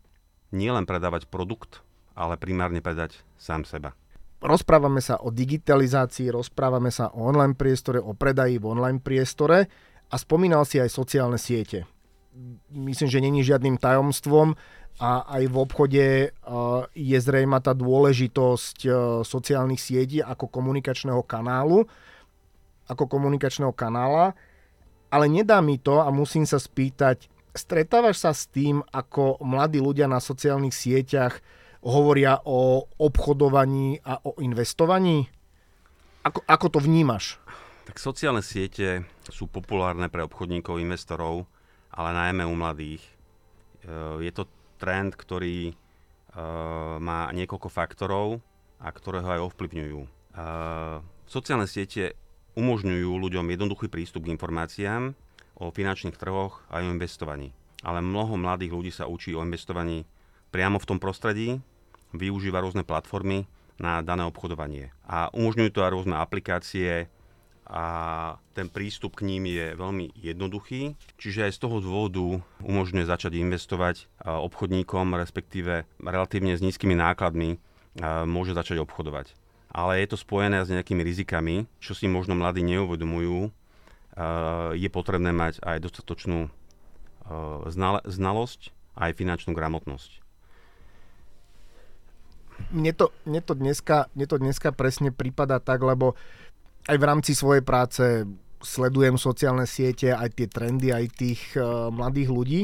nielen 0.55 0.88
predávať 0.88 1.27
produkt, 1.27 1.84
ale 2.17 2.39
primárne 2.39 2.81
predať 2.81 3.22
sám 3.38 3.67
seba. 3.67 3.93
Rozprávame 4.38 5.01
sa 5.01 5.17
o 5.17 5.34
digitalizácii, 5.34 6.29
rozprávame 6.29 6.93
sa 6.93 7.10
o 7.10 7.25
online 7.25 7.57
priestore, 7.57 7.98
o 7.98 8.13
predaji 8.13 8.62
v 8.62 8.69
online 8.69 9.01
priestore 9.01 9.65
a 10.07 10.15
spomínal 10.15 10.62
si 10.63 10.77
aj 10.77 10.93
sociálne 10.93 11.41
siete. 11.41 11.89
Myslím, 12.69 13.10
že 13.10 13.24
není 13.24 13.41
žiadnym 13.41 13.81
tajomstvom, 13.81 14.53
a 14.97 15.29
aj 15.37 15.43
v 15.45 15.55
obchode 15.55 16.05
je 16.97 17.17
zrejma 17.21 17.61
tá 17.61 17.77
dôležitosť 17.77 18.89
sociálnych 19.21 19.77
sietí 19.77 20.25
ako 20.25 20.49
komunikačného 20.49 21.21
kanálu. 21.21 21.85
ako 22.87 23.03
komunikačného 23.03 23.75
kanála, 23.75 24.31
ale 25.11 25.27
nedá 25.27 25.59
mi 25.59 25.75
to 25.75 25.99
a 25.99 26.07
musím 26.07 26.47
sa 26.47 26.55
spýtať, 26.55 27.27
stretávaš 27.51 28.23
sa 28.23 28.31
s 28.31 28.47
tým, 28.47 28.79
ako 28.95 29.43
mladí 29.43 29.83
ľudia 29.83 30.07
na 30.07 30.23
sociálnych 30.23 30.71
sieťach 30.71 31.43
hovoria 31.83 32.39
o 32.47 32.87
obchodovaní 32.99 33.99
a 34.07 34.23
o 34.23 34.39
investovaní? 34.39 35.27
Ako, 36.23 36.43
ako 36.43 36.67
to 36.67 36.79
vnímaš? 36.83 37.39
Tak 37.87 38.03
sociálne 38.03 38.43
siete 38.43 39.07
sú 39.31 39.47
populárne 39.47 40.11
pre 40.11 40.23
obchodníkov, 40.27 40.83
investorov, 40.83 41.47
ale 41.91 42.11
najmä 42.11 42.43
u 42.43 42.55
mladých. 42.55 43.03
E, 43.83 44.27
je 44.27 44.31
to 44.35 44.43
trend, 44.77 45.17
ktorý 45.17 45.69
e, 45.69 45.74
má 47.01 47.27
niekoľko 47.34 47.67
faktorov 47.67 48.39
a 48.77 48.88
ktoré 48.93 49.25
ho 49.25 49.29
aj 49.34 49.41
ovplyvňujú. 49.51 50.00
E, 50.05 50.10
sociálne 51.27 51.65
siete 51.65 52.15
umožňujú 52.57 53.10
ľuďom 53.10 53.46
jednoduchý 53.53 53.89
prístup 53.89 54.25
k 54.25 54.34
informáciám 54.34 55.13
o 55.57 55.74
finančných 55.74 56.17
trhoch 56.17 56.62
a 56.69 56.81
o 56.81 56.89
investovaní. 56.89 57.53
Ale 57.86 58.01
mnoho 58.01 58.38
mladých 58.38 58.74
ľudí 58.74 58.91
sa 58.93 59.05
učí 59.05 59.34
o 59.34 59.46
investovaní 59.46 60.05
priamo 60.50 60.81
v 60.81 60.89
tom 60.89 60.98
prostredí, 60.98 61.62
využíva 62.15 62.63
rôzne 62.63 62.81
platformy 62.81 63.46
na 63.77 64.01
dané 64.01 64.25
obchodovanie. 64.25 64.89
A 65.05 65.29
umožňujú 65.34 65.69
to 65.69 65.86
aj 65.86 65.93
rôzne 65.93 66.15
aplikácie, 66.17 67.12
a 67.67 67.86
ten 68.55 68.71
prístup 68.71 69.19
k 69.19 69.27
ním 69.27 69.43
je 69.51 69.75
veľmi 69.75 70.15
jednoduchý. 70.15 70.95
Čiže 71.19 71.51
aj 71.51 71.59
z 71.59 71.62
toho 71.67 71.83
dôvodu 71.83 72.39
umožňuje 72.63 73.03
začať 73.03 73.36
investovať 73.43 74.07
obchodníkom, 74.24 75.12
respektíve 75.19 75.83
relatívne 76.00 76.55
s 76.55 76.63
nízkymi 76.63 76.95
nákladmi 76.95 77.59
môže 78.24 78.55
začať 78.55 78.79
obchodovať. 78.88 79.36
Ale 79.67 80.00
je 80.00 80.07
to 80.07 80.17
spojené 80.17 80.63
s 80.63 80.71
nejakými 80.71 81.03
rizikami, 81.03 81.67
čo 81.83 81.91
si 81.91 82.07
možno 82.07 82.39
mladí 82.39 82.63
neuvedomujú. 82.63 83.51
Je 84.79 84.89
potrebné 84.89 85.36
mať 85.36 85.59
aj 85.59 85.83
dostatočnú 85.83 86.47
znalosť 88.07 88.62
a 88.95 89.12
aj 89.12 89.17
finančnú 89.19 89.51
gramotnosť. 89.51 90.24
Mne 92.74 92.89
to, 92.97 93.13
mne, 93.29 93.45
to 93.45 93.53
dneska, 93.53 94.09
mne 94.17 94.25
to 94.25 94.41
dneska 94.41 94.74
presne 94.74 95.13
prípada 95.13 95.62
tak, 95.62 95.77
lebo 95.86 96.17
aj 96.88 96.98
v 96.98 97.08
rámci 97.08 97.32
svojej 97.36 97.63
práce 97.63 98.24
sledujem 98.63 99.20
sociálne 99.20 99.67
siete, 99.67 100.15
aj 100.15 100.39
tie 100.39 100.48
trendy, 100.50 100.89
aj 100.89 101.06
tých 101.13 101.41
uh, 101.60 101.91
mladých 101.94 102.29
ľudí. 102.32 102.62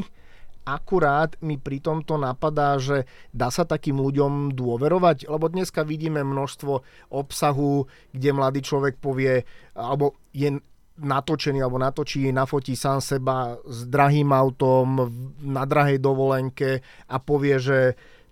Akurát 0.64 1.36
mi 1.44 1.60
pri 1.60 1.76
tomto 1.84 2.16
napadá, 2.16 2.80
že 2.80 3.04
dá 3.36 3.52
sa 3.52 3.68
takým 3.68 4.00
ľuďom 4.00 4.56
dôverovať, 4.56 5.28
lebo 5.28 5.52
dneska 5.52 5.84
vidíme 5.84 6.24
množstvo 6.24 6.72
obsahu, 7.12 7.84
kde 8.16 8.30
mladý 8.32 8.64
človek 8.64 8.96
povie, 8.96 9.44
alebo 9.76 10.16
je 10.32 10.56
natočený 11.04 11.60
alebo 11.60 11.76
natočí, 11.76 12.32
nafotí 12.32 12.80
sám 12.80 13.04
seba 13.04 13.60
s 13.68 13.84
drahým 13.84 14.32
autom 14.32 15.04
na 15.44 15.68
drahej 15.68 16.00
dovolenke 16.00 16.80
a 17.12 17.20
povie, 17.20 17.60
že 17.60 17.78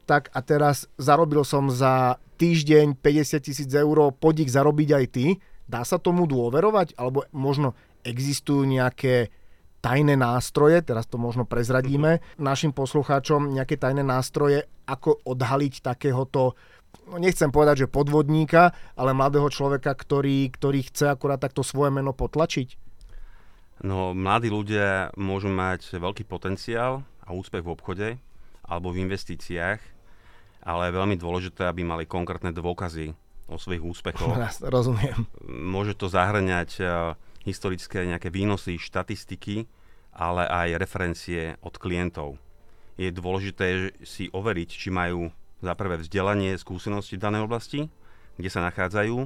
tak 0.08 0.32
a 0.32 0.40
teraz 0.40 0.88
zarobil 0.96 1.44
som 1.44 1.68
za 1.68 2.16
týždeň 2.40 2.96
50 2.96 3.44
tisíc 3.44 3.70
eur, 3.70 4.14
poď 4.16 4.48
zarobiť 4.48 4.88
aj 4.88 5.06
ty 5.12 5.26
Dá 5.72 5.88
sa 5.88 5.96
tomu 5.96 6.28
dôverovať? 6.28 7.00
Alebo 7.00 7.24
možno 7.32 7.72
existujú 8.04 8.68
nejaké 8.68 9.32
tajné 9.80 10.14
nástroje, 10.14 10.84
teraz 10.84 11.08
to 11.08 11.16
možno 11.16 11.48
prezradíme 11.48 12.20
našim 12.36 12.70
poslucháčom, 12.70 13.50
nejaké 13.50 13.80
tajné 13.80 14.04
nástroje, 14.04 14.68
ako 14.84 15.18
odhaliť 15.24 15.82
takéhoto 15.82 16.54
no 17.08 17.16
nechcem 17.18 17.50
povedať, 17.50 17.86
že 17.86 17.92
podvodníka, 17.92 18.76
ale 18.94 19.16
mladého 19.16 19.48
človeka, 19.48 19.96
ktorý, 19.96 20.52
ktorý 20.54 20.86
chce 20.86 21.10
akurát 21.10 21.40
takto 21.40 21.64
svoje 21.66 21.90
meno 21.90 22.14
potlačiť? 22.14 22.78
No, 23.82 24.14
mladí 24.14 24.52
ľudia 24.52 25.10
môžu 25.18 25.50
mať 25.50 25.98
veľký 25.98 26.28
potenciál 26.30 27.02
a 27.26 27.34
úspech 27.34 27.66
v 27.66 27.72
obchode 27.74 28.08
alebo 28.62 28.94
v 28.94 29.02
investíciách, 29.02 29.80
ale 30.62 30.82
je 30.86 30.96
veľmi 30.96 31.16
dôležité, 31.18 31.66
aby 31.66 31.82
mali 31.82 32.06
konkrétne 32.06 32.54
dôkazy 32.54 33.18
o 33.52 33.60
svojich 33.60 33.84
úspechoch. 33.84 34.34
Rozumiem. 34.76 35.28
Môže 35.46 35.92
to 35.94 36.08
zahrňať 36.08 36.70
uh, 36.80 37.14
historické 37.44 38.08
nejaké 38.08 38.32
výnosy, 38.32 38.80
štatistiky, 38.80 39.68
ale 40.12 40.48
aj 40.48 40.80
referencie 40.80 41.56
od 41.64 41.76
klientov. 41.76 42.36
Je 43.00 43.08
dôležité 43.08 43.96
si 44.04 44.28
overiť, 44.28 44.68
či 44.68 44.88
majú 44.92 45.32
za 45.64 45.72
prvé 45.72 45.96
vzdelanie, 46.00 46.58
skúsenosti 46.58 47.16
v 47.16 47.24
danej 47.24 47.46
oblasti, 47.48 47.88
kde 48.36 48.50
sa 48.50 48.60
nachádzajú 48.66 49.16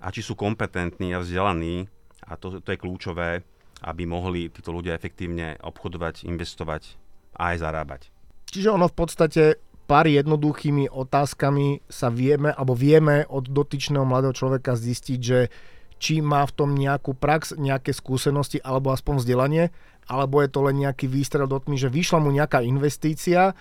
a 0.00 0.06
či 0.08 0.20
sú 0.24 0.38
kompetentní 0.38 1.12
a 1.12 1.20
vzdelaní 1.20 1.90
a 2.24 2.38
to, 2.40 2.62
to 2.62 2.68
je 2.72 2.80
kľúčové, 2.80 3.44
aby 3.84 4.02
mohli 4.08 4.48
títo 4.48 4.72
ľudia 4.72 4.96
efektívne 4.96 5.60
obchodovať, 5.60 6.24
investovať 6.24 6.96
a 7.36 7.52
aj 7.52 7.56
zarábať. 7.60 8.02
Čiže 8.50 8.74
ono 8.74 8.90
v 8.90 8.96
podstate 8.96 9.42
pár 9.90 10.06
jednoduchými 10.06 10.86
otázkami 10.86 11.82
sa 11.90 12.14
vieme, 12.14 12.54
alebo 12.54 12.78
vieme 12.78 13.26
od 13.26 13.50
dotyčného 13.50 14.06
mladého 14.06 14.30
človeka 14.30 14.78
zistiť, 14.78 15.18
že 15.18 15.50
či 15.98 16.22
má 16.22 16.46
v 16.46 16.54
tom 16.54 16.78
nejakú 16.78 17.18
prax, 17.18 17.58
nejaké 17.58 17.90
skúsenosti 17.90 18.62
alebo 18.62 18.94
aspoň 18.94 19.18
vzdelanie, 19.18 19.64
alebo 20.06 20.38
je 20.46 20.48
to 20.54 20.62
len 20.62 20.78
nejaký 20.86 21.10
výstrel 21.10 21.50
do 21.50 21.58
tmy, 21.58 21.74
že 21.74 21.90
vyšla 21.90 22.22
mu 22.22 22.30
nejaká 22.30 22.62
investícia, 22.62 23.58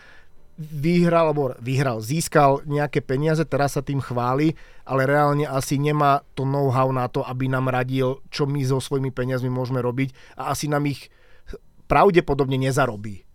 vyhral, 0.59 1.33
alebo 1.33 1.57
vyhral, 1.57 1.97
získal 1.97 2.61
nejaké 2.69 3.01
peniaze, 3.01 3.41
teraz 3.49 3.73
sa 3.73 3.81
tým 3.81 3.97
chváli, 3.97 4.53
ale 4.85 5.09
reálne 5.09 5.49
asi 5.49 5.81
nemá 5.81 6.21
to 6.37 6.45
know-how 6.45 6.93
na 6.93 7.09
to, 7.09 7.25
aby 7.25 7.49
nám 7.49 7.73
radil, 7.73 8.21
čo 8.29 8.45
my 8.45 8.61
so 8.61 8.77
svojimi 8.77 9.09
peniazmi 9.09 9.49
môžeme 9.49 9.81
robiť 9.81 10.37
a 10.37 10.53
asi 10.53 10.69
nám 10.69 10.85
ich 10.85 11.09
pravdepodobne 11.89 12.61
nezarobí 12.61 13.28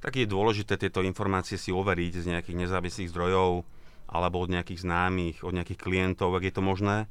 tak 0.00 0.16
je 0.16 0.24
dôležité 0.24 0.80
tieto 0.80 1.04
informácie 1.04 1.60
si 1.60 1.70
overiť 1.70 2.12
z 2.24 2.26
nejakých 2.36 2.56
nezávislých 2.66 3.12
zdrojov 3.12 3.64
alebo 4.10 4.42
od 4.42 4.50
nejakých 4.50 4.82
známych, 4.82 5.46
od 5.46 5.54
nejakých 5.54 5.78
klientov, 5.78 6.34
ak 6.34 6.50
je 6.50 6.54
to 6.56 6.62
možné, 6.64 7.06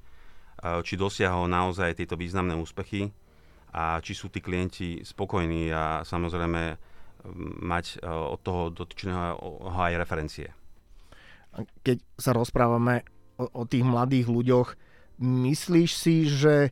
či 0.83 0.99
dosiahol 0.99 1.47
naozaj 1.47 1.95
tieto 1.95 2.19
významné 2.19 2.57
úspechy 2.59 3.15
a 3.71 4.03
či 4.03 4.17
sú 4.17 4.27
tí 4.27 4.43
klienti 4.43 5.05
spokojní 5.05 5.71
a 5.71 6.03
samozrejme 6.03 6.75
mať 7.63 7.99
e, 7.99 8.07
od 8.07 8.39
toho 8.39 8.71
dotyčného 8.71 9.35
aj 9.75 9.99
referencie. 9.99 10.47
Keď 11.83 11.97
sa 12.15 12.31
rozprávame 12.31 13.03
o, 13.35 13.43
o 13.43 13.63
tých 13.67 13.83
mladých 13.83 14.31
ľuďoch, 14.31 14.67
myslíš 15.19 15.91
si, 15.91 16.15
že 16.31 16.71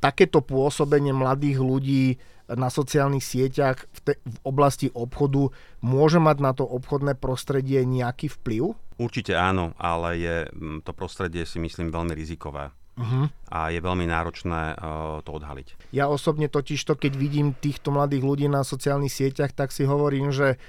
takéto 0.00 0.40
pôsobenie 0.40 1.12
mladých 1.12 1.60
ľudí 1.60 2.16
na 2.56 2.68
sociálnych 2.72 3.22
sieťach 3.22 3.86
v, 3.90 3.98
te, 4.02 4.12
v 4.22 4.38
oblasti 4.42 4.90
obchodu 4.90 5.50
môže 5.84 6.18
mať 6.18 6.36
na 6.42 6.52
to 6.54 6.66
obchodné 6.66 7.18
prostredie 7.18 7.82
nejaký 7.86 8.30
vplyv? 8.40 8.74
Určite 9.00 9.32
áno, 9.38 9.72
ale 9.80 10.08
je 10.20 10.36
to 10.84 10.92
prostredie 10.92 11.46
si 11.48 11.62
myslím 11.62 11.88
veľmi 11.88 12.12
rizikové. 12.12 12.74
Uh-huh. 13.00 13.32
A 13.48 13.72
je 13.72 13.80
veľmi 13.80 14.04
náročné 14.04 14.76
uh, 14.76 15.24
to 15.24 15.30
odhaliť. 15.32 15.88
Ja 15.96 16.12
osobne 16.12 16.52
totiž 16.52 16.84
to, 16.84 16.98
keď 17.00 17.16
vidím 17.16 17.56
týchto 17.56 17.88
mladých 17.88 18.26
ľudí 18.26 18.46
na 18.50 18.60
sociálnych 18.60 19.14
sieťach, 19.14 19.56
tak 19.56 19.72
si 19.72 19.88
hovorím, 19.88 20.28
že 20.34 20.60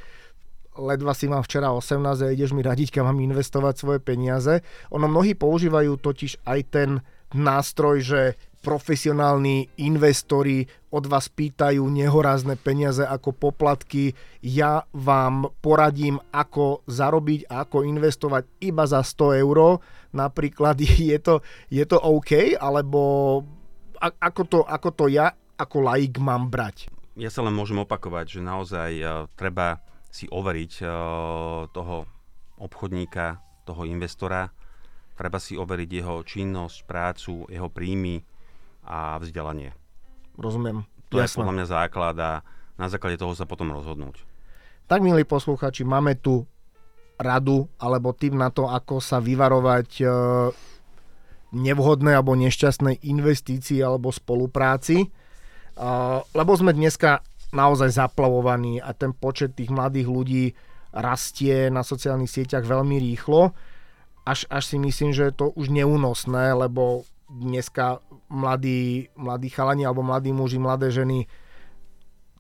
ledva 0.80 1.12
si 1.12 1.28
mám 1.28 1.44
včera 1.44 1.76
18 1.76 2.00
a 2.24 2.32
ideš 2.32 2.56
mi 2.56 2.64
radiť, 2.64 2.96
kam 2.96 3.12
mám 3.12 3.20
investovať 3.20 3.76
svoje 3.76 4.00
peniaze. 4.00 4.64
Ono 4.96 5.12
mnohí 5.12 5.36
používajú 5.36 6.00
totiž 6.00 6.48
aj 6.48 6.60
ten 6.72 6.90
nástroj, 7.36 8.00
že 8.00 8.22
profesionálni 8.62 9.74
investori 9.82 10.70
od 10.94 11.10
vás 11.10 11.27
pýtajú 11.27 11.82
nehorázne 11.89 12.56
peniaze 12.56 13.01
ako 13.01 13.34
poplatky. 13.34 14.13
Ja 14.46 14.86
vám 14.94 15.50
poradím, 15.65 16.22
ako 16.30 16.86
zarobiť 16.86 17.50
a 17.50 17.65
ako 17.65 17.84
investovať 17.84 18.46
iba 18.62 18.86
za 18.86 19.01
100 19.01 19.41
eur. 19.41 19.82
Napríklad 20.13 20.77
je 21.12 21.18
to, 21.18 21.41
je 21.74 21.84
to 21.84 21.98
OK, 21.98 22.56
alebo 22.56 23.01
ako 24.01 24.41
to, 24.46 24.60
ako 24.65 24.89
to 24.94 25.06
ja 25.10 25.34
ako 25.62 25.77
laik 25.86 26.18
mám 26.18 26.50
brať? 26.50 26.89
Ja 27.13 27.30
sa 27.30 27.46
len 27.46 27.53
môžem 27.53 27.77
opakovať, 27.77 28.39
že 28.39 28.41
naozaj 28.41 28.91
uh, 28.98 29.30
treba 29.38 29.77
si 30.10 30.25
overiť 30.25 30.74
uh, 30.82 30.89
toho 31.70 32.10
obchodníka, 32.58 33.38
toho 33.70 33.86
investora, 33.86 34.50
treba 35.13 35.38
si 35.38 35.53
overiť 35.53 35.89
jeho 36.01 36.25
činnosť, 36.25 36.77
prácu, 36.89 37.46
jeho 37.46 37.70
príjmy, 37.70 38.25
a 38.86 39.18
vzdelanie. 39.22 39.74
Rozumiem. 40.38 40.86
To 41.12 41.20
Jasne. 41.20 41.28
je 41.28 41.40
podľa 41.44 41.56
mňa 41.60 41.68
základ 41.68 42.16
a 42.18 42.32
na 42.80 42.88
základe 42.88 43.20
toho 43.20 43.36
sa 43.36 43.46
potom 43.46 43.70
rozhodnúť. 43.76 44.24
Tak, 44.88 45.00
milí 45.04 45.24
posluchači, 45.24 45.88
máme 45.88 46.20
tu 46.20 46.44
radu 47.22 47.70
alebo 47.78 48.12
tým 48.12 48.36
na 48.36 48.50
to, 48.50 48.66
ako 48.66 48.98
sa 48.98 49.22
vyvarovať 49.22 49.90
e, 50.02 50.06
nevhodné 51.54 52.18
alebo 52.18 52.34
nešťastnej 52.34 53.06
investícii 53.06 53.80
alebo 53.86 54.10
spolupráci. 54.10 55.06
E, 55.06 55.08
lebo 56.34 56.52
sme 56.58 56.74
dneska 56.74 57.22
naozaj 57.54 57.94
zaplavovaní 57.94 58.82
a 58.82 58.96
ten 58.96 59.14
počet 59.14 59.54
tých 59.54 59.70
mladých 59.70 60.08
ľudí 60.08 60.46
rastie 60.92 61.72
na 61.72 61.86
sociálnych 61.86 62.32
sieťach 62.32 62.68
veľmi 62.68 63.00
rýchlo. 63.00 63.56
Až, 64.28 64.46
až 64.52 64.64
si 64.76 64.78
myslím, 64.80 65.16
že 65.16 65.32
je 65.32 65.36
to 65.36 65.46
už 65.56 65.72
neúnosné, 65.72 66.52
lebo 66.56 67.08
dneska 67.32 68.04
mladí, 68.28 69.08
mladí 69.16 69.48
chalani 69.48 69.88
alebo 69.88 70.04
mladí 70.04 70.36
muži, 70.36 70.60
mladé 70.60 70.92
ženy 70.92 71.24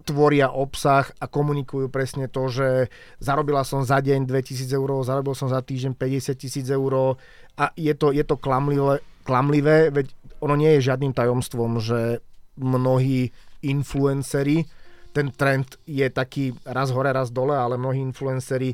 tvoria 0.03 0.49
obsah 0.49 1.07
a 1.21 1.29
komunikujú 1.29 1.87
presne 1.87 2.25
to, 2.27 2.49
že 2.49 2.89
zarobila 3.21 3.61
som 3.61 3.85
za 3.85 4.01
deň 4.01 4.25
2000 4.25 4.65
eur, 4.73 4.89
zarobil 5.05 5.37
som 5.37 5.47
za 5.47 5.61
týždeň 5.61 5.93
50 5.95 6.41
tisíc 6.41 6.67
eur 6.67 7.15
a 7.55 7.65
je 7.77 7.93
to, 7.93 8.09
je 8.09 8.25
to 8.25 8.35
klamlivé, 8.35 8.99
klamlivé, 9.23 9.93
veď 9.93 10.09
ono 10.41 10.57
nie 10.57 10.73
je 10.77 10.89
žiadnym 10.89 11.13
tajomstvom, 11.13 11.77
že 11.77 12.19
mnohí 12.57 13.29
influenceri, 13.61 14.65
ten 15.13 15.29
trend 15.29 15.77
je 15.85 16.07
taký 16.09 16.57
raz 16.65 16.89
hore, 16.89 17.13
raz 17.13 17.29
dole, 17.29 17.53
ale 17.53 17.77
mnohí 17.77 18.01
influenceri 18.01 18.73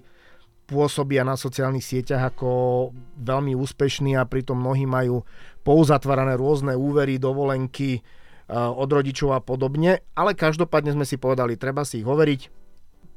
pôsobia 0.67 1.23
na 1.23 1.39
sociálnych 1.39 1.83
sieťach 1.83 2.35
ako 2.35 2.91
veľmi 3.23 3.55
úspešní 3.55 4.19
a 4.19 4.27
pritom 4.27 4.59
mnohí 4.59 4.83
majú 4.83 5.23
pouzatvárané 5.67 6.39
rôzne 6.39 6.79
úvery, 6.79 7.19
dovolenky 7.19 7.99
uh, 7.99 8.71
od 8.71 8.87
rodičov 8.87 9.35
a 9.35 9.43
podobne, 9.43 9.99
ale 10.15 10.31
každopádne 10.31 10.95
sme 10.95 11.03
si 11.03 11.19
povedali, 11.19 11.59
treba 11.59 11.83
si 11.83 11.99
ich 11.99 12.07
overiť, 12.07 12.41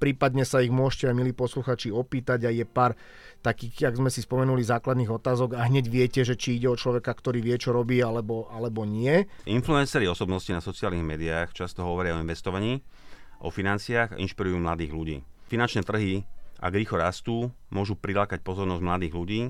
prípadne 0.02 0.42
sa 0.42 0.58
ich 0.58 0.74
môžete 0.74 1.06
aj 1.06 1.14
milí 1.14 1.30
posluchači 1.30 1.94
opýtať 1.94 2.48
a 2.48 2.50
je 2.50 2.66
pár 2.66 2.98
takých, 3.38 3.86
jak 3.86 3.94
sme 3.94 4.10
si 4.10 4.26
spomenuli, 4.26 4.66
základných 4.66 5.14
otázok 5.14 5.54
a 5.54 5.70
hneď 5.70 5.86
viete, 5.86 6.20
že 6.26 6.34
či 6.34 6.58
ide 6.58 6.66
o 6.66 6.74
človeka, 6.74 7.14
ktorý 7.14 7.38
vie, 7.38 7.54
čo 7.54 7.70
robí, 7.70 8.02
alebo, 8.02 8.50
alebo 8.50 8.82
nie. 8.82 9.22
Influenceri 9.46 10.10
osobnosti 10.10 10.50
na 10.50 10.58
sociálnych 10.58 11.06
médiách 11.06 11.54
často 11.54 11.86
hovoria 11.86 12.18
o 12.18 12.20
investovaní, 12.20 12.82
o 13.38 13.54
financiách 13.54 14.18
a 14.18 14.20
inšpirujú 14.20 14.58
mladých 14.58 14.92
ľudí. 14.92 15.16
Finančné 15.48 15.86
trhy 15.86 16.26
ak 16.60 16.76
rýchlo 16.76 17.00
rastú, 17.00 17.36
môžu 17.72 17.96
prilákať 17.96 18.44
pozornosť 18.44 18.84
mladých 18.84 19.16
ľudí, 19.16 19.40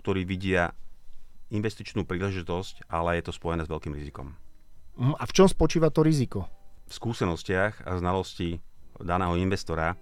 ktorí 0.00 0.24
vidia 0.24 0.72
investičnú 1.54 2.02
príležitosť, 2.02 2.90
ale 2.90 3.22
je 3.22 3.30
to 3.30 3.32
spojené 3.32 3.62
s 3.62 3.70
veľkým 3.70 3.94
rizikom. 3.94 4.34
Mhm, 4.98 5.14
a 5.14 5.24
v 5.24 5.32
čom 5.34 5.46
spočíva 5.46 5.94
to 5.94 6.02
riziko? 6.02 6.50
V 6.84 6.92
skúsenostiach 6.92 7.86
a 7.86 7.96
znalosti 7.96 8.58
daného 8.98 9.38
investora 9.38 9.94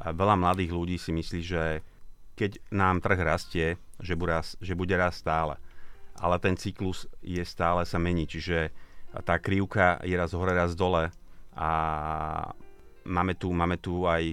veľa 0.00 0.36
mladých 0.40 0.72
ľudí 0.72 0.96
si 0.96 1.12
myslí, 1.12 1.40
že 1.44 1.64
keď 2.38 2.56
nám 2.72 3.04
trh 3.04 3.20
rastie, 3.20 3.76
že 4.00 4.16
bude, 4.16 4.32
rast, 4.32 4.56
že 4.64 4.72
bude 4.72 4.96
rast 4.96 5.20
stále. 5.20 5.60
Ale 6.16 6.40
ten 6.40 6.56
cyklus 6.56 7.04
je 7.20 7.44
stále 7.44 7.84
sa 7.84 8.00
mení, 8.00 8.24
čiže 8.24 8.72
tá 9.28 9.36
krivka 9.36 10.00
je 10.00 10.16
raz 10.16 10.32
hore, 10.32 10.56
raz 10.56 10.72
dole 10.72 11.12
a 11.52 11.70
máme 13.04 13.36
tu, 13.36 13.52
máme 13.52 13.76
tu 13.76 14.08
aj 14.08 14.32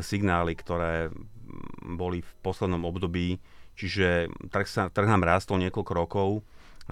signály, 0.00 0.56
ktoré 0.56 1.12
boli 1.84 2.24
v 2.24 2.32
poslednom 2.40 2.86
období. 2.88 3.36
Čiže 3.76 4.28
trh, 4.52 4.68
sa, 4.68 4.82
trh 4.92 5.08
nám 5.08 5.24
rástol 5.24 5.62
niekoľko 5.64 5.92
rokov, 5.96 6.28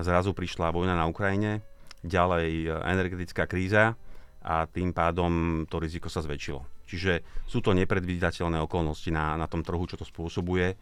zrazu 0.01 0.33
prišla 0.33 0.73
vojna 0.73 0.97
na 0.97 1.07
Ukrajine, 1.07 1.61
ďalej 2.01 2.49
e, 2.65 2.69
energetická 2.89 3.45
kríza 3.45 3.95
a 4.41 4.65
tým 4.65 4.97
pádom 4.97 5.65
to 5.69 5.77
riziko 5.77 6.09
sa 6.09 6.25
zväčšilo. 6.25 6.65
Čiže 6.89 7.23
sú 7.47 7.63
to 7.63 7.77
nepredvídateľné 7.77 8.59
okolnosti 8.65 9.13
na, 9.13 9.39
na 9.39 9.47
tom 9.47 9.63
trhu, 9.63 9.85
čo 9.87 10.01
to 10.01 10.09
spôsobuje. 10.09 10.75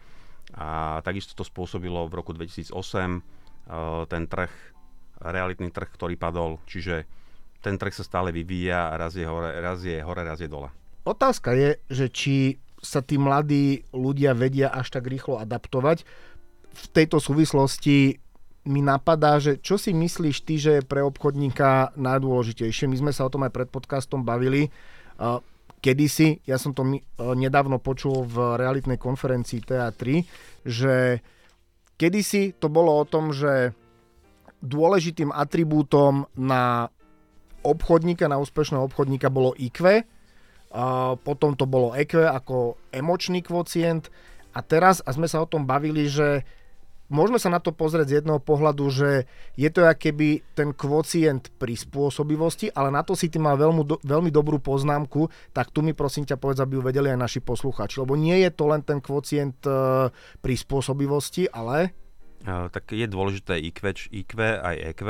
A 0.57 0.99
takisto 1.05 1.37
to 1.37 1.45
spôsobilo 1.45 2.09
v 2.09 2.17
roku 2.17 2.33
2008 2.33 2.73
e, 2.73 3.21
ten 4.09 4.25
trh, 4.25 4.53
realitný 5.21 5.69
trh, 5.75 5.91
ktorý 5.93 6.15
padol. 6.17 6.63
Čiže 6.65 7.05
ten 7.59 7.77
trh 7.77 7.93
sa 7.93 8.07
stále 8.07 8.31
vyvíja 8.31 8.95
a 8.95 8.97
raz 8.97 9.19
je 9.19 9.27
hore, 9.27 9.51
raz 9.59 9.83
je, 9.83 9.99
hore, 9.99 10.23
raz 10.23 10.39
je 10.39 10.49
dole. 10.49 10.71
Otázka 11.03 11.53
je, 11.59 11.71
že 11.91 12.07
či 12.09 12.37
sa 12.79 13.03
tí 13.03 13.19
mladí 13.19 13.85
ľudia 13.91 14.35
vedia 14.39 14.71
až 14.71 14.95
tak 14.95 15.11
rýchlo 15.11 15.39
adaptovať. 15.43 16.07
V 16.73 16.87
tejto 16.95 17.19
súvislosti 17.19 18.23
mi 18.69 18.85
napadá, 18.85 19.41
že 19.41 19.57
čo 19.59 19.81
si 19.81 19.97
myslíš 19.97 20.37
ty, 20.45 20.61
že 20.61 20.71
je 20.79 20.83
pre 20.85 21.01
obchodníka 21.01 21.97
najdôležitejšie? 21.97 22.87
My 22.87 22.97
sme 23.01 23.13
sa 23.17 23.25
o 23.25 23.33
tom 23.33 23.43
aj 23.49 23.53
pred 23.55 23.69
podcastom 23.73 24.23
bavili. 24.23 24.69
Kedysi, 25.79 26.43
ja 26.45 26.59
som 26.59 26.75
to 26.75 26.83
nedávno 27.19 27.79
počul 27.79 28.27
v 28.27 28.59
realitnej 28.59 28.99
konferencii 28.99 29.63
TA3, 29.63 30.03
že 30.67 31.23
kedysi 31.97 32.59
to 32.59 32.67
bolo 32.67 32.99
o 32.99 33.05
tom, 33.07 33.31
že 33.31 33.73
dôležitým 34.59 35.31
atribútom 35.31 36.27
na 36.35 36.91
obchodníka, 37.63 38.27
na 38.27 38.43
úspešného 38.43 38.91
obchodníka 38.91 39.31
bolo 39.31 39.55
IQ, 39.55 40.03
potom 41.25 41.57
to 41.57 41.65
bolo 41.65 41.97
EQ 41.97 42.29
ako 42.29 42.77
emočný 42.93 43.41
kvocient. 43.41 44.13
A 44.53 44.61
teraz, 44.61 45.01
a 45.05 45.13
sme 45.15 45.29
sa 45.29 45.41
o 45.41 45.49
tom 45.49 45.65
bavili, 45.65 46.09
že 46.09 46.45
môžeme 47.09 47.41
sa 47.41 47.49
na 47.49 47.61
to 47.61 47.73
pozrieť 47.73 48.07
z 48.09 48.17
jedného 48.21 48.41
pohľadu, 48.41 48.85
že 48.93 49.11
je 49.57 49.69
to 49.73 49.85
keby 49.85 50.45
ten 50.53 50.77
kvocient 50.77 51.49
prispôsobivosti, 51.57 52.69
ale 52.73 52.93
na 52.93 53.01
to 53.01 53.17
si 53.17 53.33
ty 53.33 53.41
mal 53.41 53.57
veľmi, 53.57 53.83
do, 53.85 53.97
veľmi 54.05 54.29
dobrú 54.29 54.61
poznámku, 54.61 55.33
tak 55.57 55.73
tu 55.73 55.81
mi 55.81 55.97
prosím 55.97 56.29
ťa 56.29 56.37
povedz, 56.37 56.61
aby 56.61 56.77
ju 56.77 56.83
vedeli 56.85 57.09
aj 57.13 57.19
naši 57.19 57.41
posluchači, 57.41 58.05
lebo 58.05 58.15
nie 58.15 58.37
je 58.45 58.51
to 58.53 58.65
len 58.69 58.85
ten 58.85 59.01
kvocient 59.01 59.57
uh, 59.65 60.13
prispôsobivosti, 60.45 61.49
ale... 61.49 61.97
Uh, 62.45 62.69
tak 62.71 62.93
je 62.93 63.09
dôležité 63.09 63.57
IQ, 63.59 64.13
IQ 64.13 64.33
aj 64.41 64.77
EQ, 64.95 65.03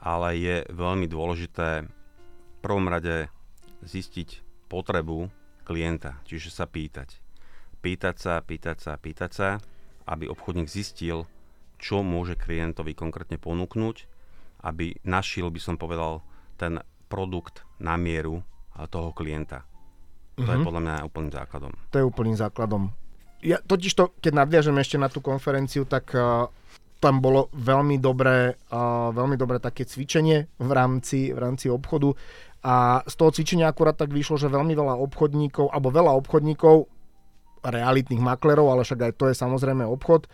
ale 0.00 0.28
je 0.38 0.56
veľmi 0.72 1.06
dôležité 1.10 1.84
v 1.84 2.58
prvom 2.62 2.86
rade 2.86 3.28
zistiť 3.84 4.49
potrebu 4.70 5.26
klienta, 5.66 6.22
čiže 6.22 6.54
sa 6.54 6.70
pýtať. 6.70 7.18
Pýtať 7.82 8.16
sa, 8.22 8.34
pýtať 8.38 8.76
sa, 8.78 8.92
pýtať 8.94 9.30
sa, 9.34 9.48
aby 10.06 10.30
obchodník 10.30 10.70
zistil, 10.70 11.26
čo 11.80 12.06
môže 12.06 12.38
klientovi 12.38 12.94
konkrétne 12.94 13.40
ponúknuť, 13.42 14.06
aby 14.62 14.94
našiel, 15.02 15.50
by 15.50 15.58
som 15.58 15.74
povedal, 15.74 16.22
ten 16.54 16.78
produkt 17.10 17.66
na 17.82 17.98
mieru 17.98 18.46
toho 18.92 19.10
klienta. 19.10 19.66
To 20.38 20.46
mm-hmm. 20.46 20.52
je 20.54 20.58
mhm. 20.62 20.66
podľa 20.66 20.82
mňa 20.86 20.94
úplným 21.08 21.32
základom. 21.34 21.72
To 21.90 21.96
je 21.98 22.04
úplným 22.06 22.36
základom. 22.38 22.82
Ja, 23.40 23.56
totiž 23.64 23.92
to, 23.96 24.12
keď 24.20 24.32
nadviažem 24.44 24.76
ešte 24.76 25.00
na 25.00 25.08
tú 25.08 25.24
konferenciu, 25.24 25.88
tak 25.88 26.12
uh, 26.12 26.52
tam 27.00 27.24
bolo 27.24 27.48
veľmi 27.56 27.96
dobré, 27.96 28.52
uh, 28.68 29.08
veľmi 29.16 29.40
dobré 29.40 29.56
také 29.56 29.88
cvičenie 29.88 30.52
v 30.60 30.70
rámci, 30.70 31.32
v 31.32 31.38
rámci 31.40 31.72
obchodu 31.72 32.12
a 32.60 33.00
z 33.08 33.14
toho 33.16 33.32
cvičenia 33.32 33.72
akurát 33.72 33.96
tak 33.96 34.12
vyšlo, 34.12 34.36
že 34.36 34.52
veľmi 34.52 34.76
veľa 34.76 35.00
obchodníkov, 35.00 35.72
alebo 35.72 35.88
veľa 35.88 36.12
obchodníkov, 36.20 36.88
realitných 37.60 38.20
maklerov, 38.20 38.72
ale 38.72 38.84
však 38.84 39.00
aj 39.00 39.12
to 39.16 39.24
je 39.32 39.34
samozrejme 39.36 39.84
obchod, 39.84 40.28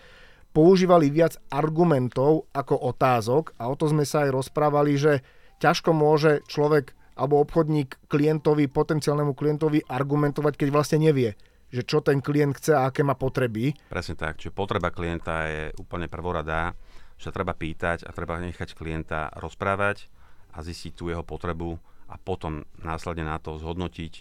používali 0.55 1.11
viac 1.11 1.39
argumentov 1.51 2.47
ako 2.55 2.79
otázok 2.95 3.55
a 3.59 3.67
o 3.67 3.75
to 3.75 3.91
sme 3.91 4.07
sa 4.07 4.27
aj 4.27 4.31
rozprávali, 4.35 4.95
že 4.95 5.27
ťažko 5.59 5.91
môže 5.91 6.43
človek 6.47 6.95
alebo 7.17 7.41
obchodník 7.41 7.97
klientovi, 8.13 8.69
potenciálnemu 8.69 9.33
klientovi 9.33 9.81
argumentovať, 9.89 10.53
keď 10.55 10.69
vlastne 10.69 11.01
nevie, 11.01 11.33
že 11.73 11.83
čo 11.83 12.05
ten 12.05 12.21
klient 12.21 12.61
chce 12.61 12.77
a 12.77 12.93
aké 12.93 13.01
má 13.01 13.17
potreby. 13.17 13.73
Presne 13.89 14.15
tak, 14.15 14.39
čiže 14.39 14.53
potreba 14.53 14.93
klienta 14.93 15.49
je 15.49 15.63
úplne 15.81 16.07
prvoradá, 16.13 16.77
že 17.17 17.33
treba 17.33 17.57
pýtať 17.57 18.05
a 18.05 18.13
treba 18.13 18.37
nechať 18.39 18.77
klienta 18.77 19.33
rozprávať 19.41 20.13
a 20.53 20.61
zistiť 20.61 20.93
tú 20.93 21.09
jeho 21.09 21.25
potrebu 21.25 21.81
a 22.07 22.15
potom 22.17 22.63
následne 22.81 23.27
na 23.27 23.39
to 23.43 23.59
zhodnotiť 23.59 24.13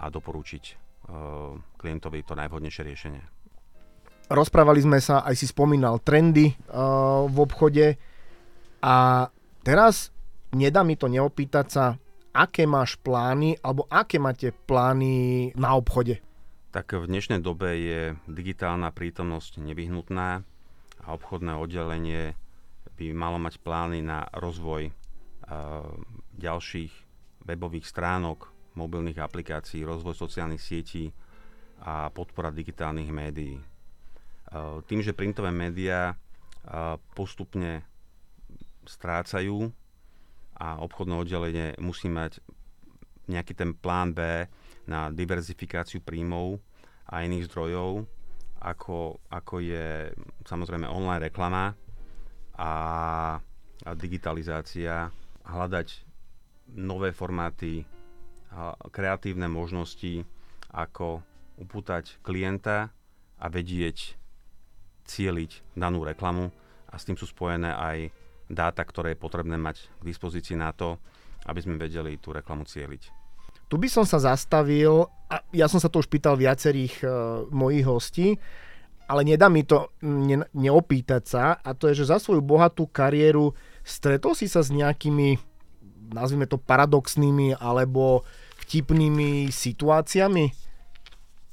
a 0.00 0.08
doporučiť 0.08 0.64
uh, 0.72 1.56
klientovi 1.76 2.24
to 2.24 2.34
najvhodnejšie 2.34 2.82
riešenie. 2.82 3.22
Rozprávali 4.32 4.80
sme 4.80 4.98
sa, 5.04 5.20
aj 5.20 5.36
si 5.36 5.44
spomínal, 5.44 6.00
trendy 6.00 6.56
uh, 6.56 7.28
v 7.28 7.36
obchode 7.36 7.86
a 8.80 9.28
teraz 9.60 10.08
nedá 10.56 10.80
mi 10.80 10.96
to 10.96 11.12
neopýtať 11.12 11.66
sa, 11.68 12.00
aké 12.32 12.64
máš 12.64 12.96
plány 12.98 13.60
alebo 13.60 13.84
aké 13.92 14.16
máte 14.16 14.50
plány 14.50 15.52
na 15.54 15.76
obchode? 15.76 16.24
Tak 16.72 16.96
v 16.96 17.06
dnešnej 17.06 17.38
dobe 17.38 17.78
je 17.78 18.00
digitálna 18.26 18.90
prítomnosť 18.90 19.62
nevyhnutná 19.62 20.42
a 21.04 21.08
obchodné 21.12 21.54
oddelenie 21.54 22.34
by 22.96 23.12
malo 23.12 23.38
mať 23.38 23.60
plány 23.60 24.00
na 24.02 24.26
rozvoj 24.32 24.90
uh, 24.90 25.86
ďalších 26.40 27.03
webových 27.44 27.86
stránok, 27.88 28.50
mobilných 28.74 29.20
aplikácií, 29.20 29.86
rozvoj 29.86 30.16
sociálnych 30.16 30.60
sietí 30.60 31.12
a 31.84 32.10
podpora 32.10 32.50
digitálnych 32.50 33.10
médií. 33.12 33.60
E, 33.60 33.64
tým, 34.88 35.00
že 35.04 35.16
printové 35.16 35.54
médiá 35.54 36.12
e, 36.12 36.16
postupne 37.14 37.84
strácajú 38.84 39.70
a 40.58 40.80
obchodné 40.80 41.14
oddelenie 41.14 41.66
musí 41.80 42.08
mať 42.08 42.40
nejaký 43.28 43.56
ten 43.56 43.72
plán 43.72 44.12
B 44.12 44.20
na 44.84 45.08
diverzifikáciu 45.08 46.04
príjmov 46.04 46.60
a 47.08 47.24
iných 47.24 47.48
zdrojov, 47.48 48.04
ako, 48.60 49.20
ako 49.28 49.54
je 49.60 50.12
samozrejme 50.44 50.88
online 50.88 51.28
reklama 51.28 51.72
a, 52.56 52.72
a 53.84 53.90
digitalizácia, 53.96 55.08
hľadať 55.44 56.13
nové 56.72 57.12
formáty, 57.12 57.84
kreatívne 58.90 59.50
možnosti, 59.50 60.24
ako 60.70 61.22
upútať 61.58 62.18
klienta 62.22 62.90
a 63.38 63.46
vedieť 63.50 64.18
cieliť 65.04 65.76
danú 65.76 66.02
reklamu 66.02 66.50
a 66.90 66.94
s 66.96 67.04
tým 67.04 67.18
sú 67.18 67.28
spojené 67.28 67.70
aj 67.74 67.98
dáta, 68.48 68.82
ktoré 68.86 69.14
je 69.14 69.22
potrebné 69.22 69.58
mať 69.58 69.86
k 70.00 70.02
dispozícii 70.02 70.56
na 70.56 70.72
to, 70.72 70.96
aby 71.44 71.60
sme 71.60 71.80
vedeli 71.80 72.16
tú 72.16 72.32
reklamu 72.32 72.64
cieliť. 72.64 73.12
Tu 73.68 73.74
by 73.80 73.88
som 73.88 74.04
sa 74.04 74.20
zastavil, 74.20 75.08
a 75.28 75.40
ja 75.50 75.66
som 75.66 75.80
sa 75.80 75.88
to 75.88 76.00
už 76.00 76.08
pýtal 76.08 76.36
viacerých 76.36 76.94
uh, 77.02 77.10
mojich 77.48 77.84
hostí, 77.88 78.28
ale 79.04 79.24
nedá 79.24 79.52
mi 79.52 79.64
to 79.64 79.92
ne, 80.04 80.44
neopýtať 80.56 81.22
sa, 81.24 81.44
a 81.60 81.76
to 81.76 81.92
je, 81.92 82.04
že 82.04 82.12
za 82.12 82.16
svoju 82.20 82.40
bohatú 82.40 82.88
kariéru 82.88 83.52
stretol 83.84 84.32
si 84.32 84.48
sa 84.48 84.64
s 84.64 84.72
nejakými, 84.72 85.36
nazvime 86.12 86.44
to 86.44 86.60
paradoxnými 86.60 87.56
alebo 87.56 88.26
vtipnými 88.66 89.48
situáciami? 89.48 90.44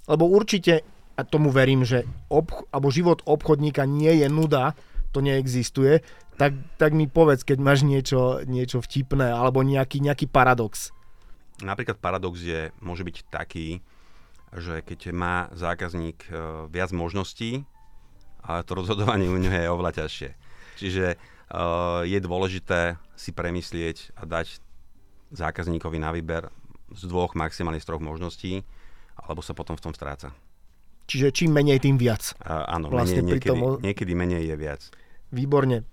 Lebo 0.10 0.24
určite, 0.28 0.84
a 1.16 1.22
tomu 1.24 1.54
verím, 1.54 1.86
že 1.86 2.04
obch- 2.28 2.68
alebo 2.74 2.92
život 2.92 3.24
obchodníka 3.24 3.86
nie 3.86 4.26
je 4.26 4.28
nuda, 4.28 4.74
to 5.12 5.20
neexistuje, 5.20 6.02
tak, 6.40 6.58
tak 6.80 6.96
mi 6.96 7.06
povedz, 7.06 7.46
keď 7.46 7.58
máš 7.62 7.86
niečo, 7.86 8.42
niečo 8.50 8.82
vtipné 8.82 9.30
alebo 9.30 9.62
nejaký, 9.62 10.02
nejaký 10.02 10.26
paradox. 10.26 10.90
Napríklad 11.62 12.02
paradox 12.02 12.42
je, 12.42 12.74
môže 12.82 13.06
byť 13.06 13.30
taký, 13.30 13.86
že 14.56 14.82
keď 14.82 15.14
má 15.14 15.48
zákazník 15.54 16.26
e, 16.28 16.32
viac 16.74 16.90
možností, 16.90 17.64
ale 18.42 18.66
to 18.66 18.74
rozhodovanie 18.74 19.30
u 19.30 19.38
neho 19.38 19.54
je 19.54 19.70
oveľa 19.70 20.02
ťažšie. 20.02 20.30
Čiže 20.82 21.06
je 22.08 22.20
dôležité 22.24 22.96
si 23.20 23.36
premyslieť 23.36 24.16
a 24.16 24.24
dať 24.24 24.64
zákazníkovi 25.36 26.00
na 26.00 26.16
výber 26.16 26.48
z 26.92 27.08
dvoch, 27.08 27.36
maximálne 27.36 27.80
z 27.80 27.88
troch 27.88 28.04
možností, 28.04 28.64
alebo 29.20 29.44
sa 29.44 29.52
potom 29.52 29.76
v 29.76 29.84
tom 29.84 29.94
stráca. 29.96 30.32
Čiže 31.12 31.36
čím 31.36 31.52
menej, 31.52 31.84
tým 31.84 32.00
viac. 32.00 32.36
Uh, 32.40 32.64
áno, 32.72 32.88
vlastne 32.88 33.20
menej, 33.20 33.44
niekedy, 33.44 33.52
tom... 33.52 33.84
niekedy 33.84 34.12
menej 34.16 34.44
je 34.48 34.56
viac. 34.56 34.82
Výborne. 35.36 35.84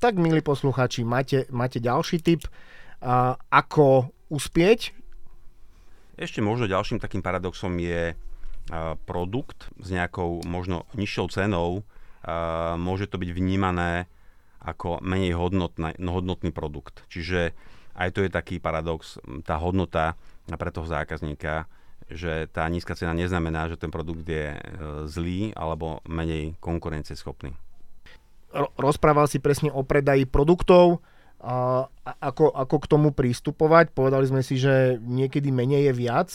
Tak, 0.00 0.20
milí 0.20 0.44
poslucháči, 0.44 1.00
máte, 1.00 1.48
máte 1.48 1.80
ďalší 1.80 2.20
tip, 2.20 2.44
uh, 2.44 3.40
ako 3.48 4.12
uspieť? 4.28 4.92
Ešte 6.20 6.44
možno 6.44 6.68
ďalším 6.68 7.00
takým 7.00 7.24
paradoxom 7.24 7.72
je 7.80 8.12
uh, 8.12 8.96
produkt 9.08 9.72
s 9.80 9.88
nejakou 9.88 10.44
možno 10.44 10.84
nižšou 10.92 11.32
cenou. 11.32 11.80
Môže 12.76 13.06
to 13.06 13.22
byť 13.22 13.30
vnímané 13.30 14.10
ako 14.66 14.98
menej 14.98 15.38
hodnotný, 15.38 15.94
hodnotný 16.02 16.50
produkt. 16.50 17.06
Čiže 17.06 17.54
aj 17.94 18.08
to 18.12 18.20
je 18.26 18.30
taký 18.34 18.58
paradox, 18.58 19.22
tá 19.46 19.56
hodnota 19.62 20.18
pre 20.50 20.74
toho 20.74 20.90
zákazníka, 20.90 21.70
že 22.10 22.50
tá 22.50 22.66
nízka 22.66 22.98
cena 22.98 23.14
neznamená, 23.14 23.70
že 23.70 23.78
ten 23.78 23.90
produkt 23.90 24.26
je 24.26 24.54
e, 24.54 24.58
zlý 25.06 25.54
alebo 25.54 26.02
menej 26.06 26.58
konkurencieschopný 26.58 27.54
rozprával 28.80 29.28
si 29.28 29.42
presne 29.42 29.68
o 29.68 29.84
predaji 29.84 30.24
produktov, 30.24 31.04
a 31.36 31.84
ako, 32.02 32.48
ako 32.48 32.76
k 32.80 32.90
tomu 32.90 33.08
prístupovať. 33.12 33.92
Povedali 33.92 34.24
sme 34.24 34.40
si, 34.40 34.56
že 34.56 34.96
niekedy 35.04 35.52
menej 35.52 35.92
je 35.92 35.94
viac, 35.94 36.28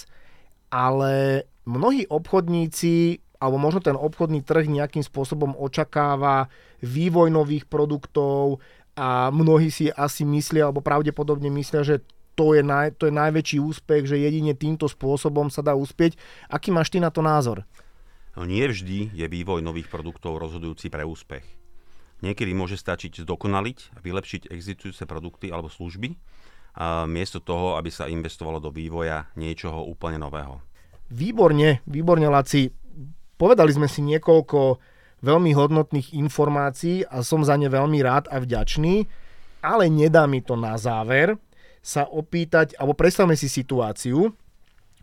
ale 0.70 1.44
mnohí 1.66 2.06
obchodníci, 2.06 3.20
alebo 3.42 3.58
možno 3.58 3.82
ten 3.82 3.98
obchodný 3.98 4.46
trh 4.46 4.70
nejakým 4.70 5.02
spôsobom 5.02 5.58
očakáva 5.58 6.46
vývoj 6.86 7.34
nových 7.34 7.66
produktov 7.66 8.62
a 8.94 9.34
mnohí 9.34 9.74
si 9.74 9.90
asi 9.90 10.22
myslia, 10.30 10.70
alebo 10.70 10.86
pravdepodobne 10.86 11.50
myslia, 11.50 11.82
že 11.82 12.06
to 12.38 12.54
je, 12.54 12.62
naj, 12.62 12.96
to 13.02 13.10
je 13.10 13.14
najväčší 13.18 13.58
úspech, 13.58 14.06
že 14.06 14.22
jedine 14.22 14.54
týmto 14.54 14.86
spôsobom 14.86 15.50
sa 15.50 15.66
dá 15.66 15.74
uspieť. 15.74 16.16
Aký 16.48 16.70
máš 16.70 16.94
ty 16.94 17.02
na 17.02 17.10
to 17.10 17.26
názor? 17.26 17.66
No 18.38 18.48
nie 18.48 18.64
vždy 18.64 19.12
je 19.12 19.26
vývoj 19.28 19.60
nových 19.60 19.92
produktov 19.92 20.40
rozhodujúci 20.40 20.88
pre 20.88 21.04
úspech. 21.04 21.44
Niekedy 22.22 22.54
môže 22.54 22.78
stačiť 22.78 23.26
zdokonaliť 23.26 23.98
a 23.98 24.00
vylepšiť 24.00 24.54
existujúce 24.54 25.04
produkty 25.10 25.50
alebo 25.50 25.68
služby, 25.68 26.16
a 26.72 27.04
miesto 27.04 27.44
toho, 27.44 27.76
aby 27.76 27.92
sa 27.92 28.08
investovalo 28.08 28.64
do 28.64 28.72
vývoja 28.72 29.28
niečoho 29.36 29.84
úplne 29.84 30.16
nového. 30.16 30.64
Výborne, 31.12 31.84
výborne, 31.84 32.32
Laci. 32.32 32.72
Povedali 33.42 33.74
sme 33.74 33.90
si 33.90 34.06
niekoľko 34.06 34.78
veľmi 35.26 35.50
hodnotných 35.58 36.14
informácií 36.14 37.10
a 37.10 37.26
som 37.26 37.42
za 37.42 37.58
ne 37.58 37.74
veľmi 37.74 37.98
rád 38.06 38.30
a 38.30 38.38
vďačný, 38.38 39.10
ale 39.66 39.90
nedá 39.90 40.30
mi 40.30 40.46
to 40.46 40.54
na 40.54 40.78
záver 40.78 41.42
sa 41.82 42.06
opýtať, 42.06 42.78
alebo 42.78 42.94
predstavme 42.94 43.34
si 43.34 43.50
situáciu, 43.50 44.30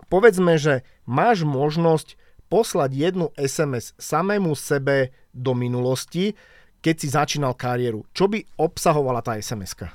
povedzme, 0.07 0.55
že 0.55 0.87
máš 1.03 1.43
možnosť 1.43 2.15
poslať 2.47 2.91
jednu 2.95 3.27
SMS 3.35 3.99
samému 3.99 4.55
sebe 4.55 5.11
do 5.35 5.59
minulosti, 5.59 6.39
keď 6.79 6.95
si 6.95 7.09
začínal 7.11 7.59
kariéru. 7.59 8.07
Čo 8.15 8.31
by 8.31 8.39
obsahovala 8.55 9.19
tá 9.19 9.35
SMS-ka? 9.35 9.91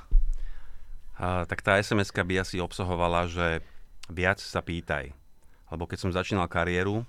A, 1.16 1.48
tak 1.48 1.64
tá 1.64 1.80
sms 1.80 2.12
by 2.12 2.44
asi 2.44 2.60
obsahovala, 2.60 3.24
že 3.24 3.64
viac 4.12 4.36
sa 4.36 4.60
pýtaj. 4.60 5.16
Lebo 5.72 5.88
keď 5.88 5.98
som 6.04 6.12
začínal 6.12 6.44
kariéru, 6.44 7.08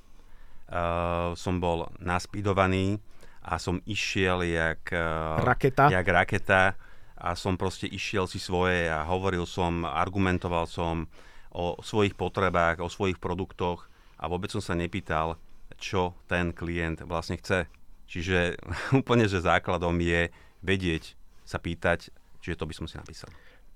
uh, 0.70 1.34
som 1.38 1.62
bol 1.62 1.90
naspidovaný 2.02 2.98
a 3.46 3.62
som 3.62 3.78
išiel 3.86 4.42
jak, 4.46 4.90
uh, 4.94 5.42
raketa. 5.42 5.90
jak 5.94 6.08
raketa 6.08 6.74
a 7.16 7.34
som 7.34 7.56
proste 7.56 7.88
išiel 7.88 8.28
si 8.28 8.42
svoje 8.42 8.92
a 8.92 9.06
hovoril 9.08 9.48
som, 9.48 9.88
argumentoval 9.88 10.68
som 10.68 11.08
o 11.56 11.80
svojich 11.80 12.14
potrebách, 12.14 12.84
o 12.84 12.92
svojich 12.92 13.22
produktoch 13.22 13.88
a 14.20 14.28
vôbec 14.28 14.52
som 14.52 14.60
sa 14.60 14.76
nepýtal, 14.76 15.40
čo 15.80 16.16
ten 16.28 16.52
klient 16.52 17.04
vlastne 17.08 17.40
chce. 17.40 17.70
Čiže 18.06 18.60
úplne, 19.00 19.26
že 19.26 19.42
základom 19.42 19.96
je 20.02 20.30
vedieť, 20.66 21.16
sa 21.46 21.62
pýtať, 21.62 22.10
čiže 22.42 22.58
to 22.58 22.68
by 22.68 22.74
som 22.74 22.86
si 22.90 22.98
napísal. 22.98 23.30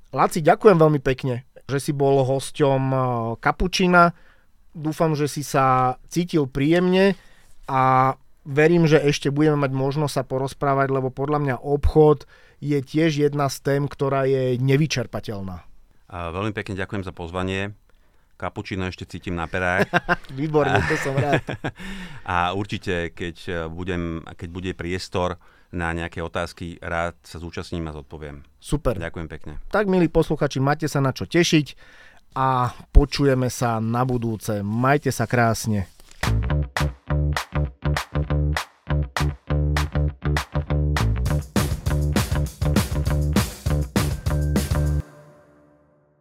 Laci, 0.09 0.41
ďakujem 0.41 0.77
veľmi 0.81 0.99
pekne, 1.05 1.45
že 1.69 1.77
si 1.77 1.91
bol 1.93 2.25
hosťom 2.25 2.81
Kapučina. 3.37 4.09
Dúfam, 4.73 5.17
že 5.17 5.25
si 5.25 5.41
sa 5.41 5.97
cítil 6.07 6.45
príjemne 6.45 7.17
a 7.65 8.13
verím, 8.45 8.85
že 8.85 9.01
ešte 9.01 9.33
budeme 9.33 9.65
mať 9.65 9.71
možnosť 9.73 10.13
sa 10.13 10.23
porozprávať, 10.25 10.93
lebo 10.93 11.09
podľa 11.09 11.39
mňa 11.41 11.55
obchod 11.61 12.29
je 12.59 12.79
tiež 12.81 13.29
jedna 13.29 13.47
z 13.47 13.57
tém, 13.63 13.83
ktorá 13.87 14.27
je 14.29 14.59
nevyčerpateľná. 14.59 15.65
A 16.09 16.17
veľmi 16.33 16.51
pekne 16.51 16.73
ďakujem 16.77 17.05
za 17.05 17.13
pozvanie 17.13 17.77
kapučino 18.39 18.87
ešte 18.87 19.03
cítim 19.03 19.35
na 19.35 19.51
perách. 19.51 19.91
Výborne, 20.39 20.79
to 20.87 20.95
som 20.95 21.11
rád. 21.19 21.43
A 22.23 22.55
určite, 22.55 23.11
keď, 23.11 23.67
budem, 23.67 24.23
keď 24.23 24.49
bude 24.49 24.71
priestor 24.79 25.35
na 25.75 25.91
nejaké 25.91 26.23
otázky, 26.23 26.79
rád 26.79 27.19
sa 27.21 27.37
zúčastním 27.37 27.85
a 27.91 27.93
zodpoviem. 27.93 28.41
Super. 28.57 28.97
Ďakujem 28.97 29.27
pekne. 29.27 29.53
Tak, 29.69 29.85
milí 29.85 30.07
posluchači, 30.07 30.57
máte 30.63 30.87
sa 30.87 31.03
na 31.03 31.11
čo 31.13 31.27
tešiť 31.27 31.67
a 32.35 32.73
počujeme 32.93 33.49
sa 33.49 33.81
na 33.81 34.05
budúce. 34.05 34.61
Majte 34.61 35.09
sa 35.09 35.25
krásne. 35.25 35.87
thank 36.19 37.39
you 37.39 37.48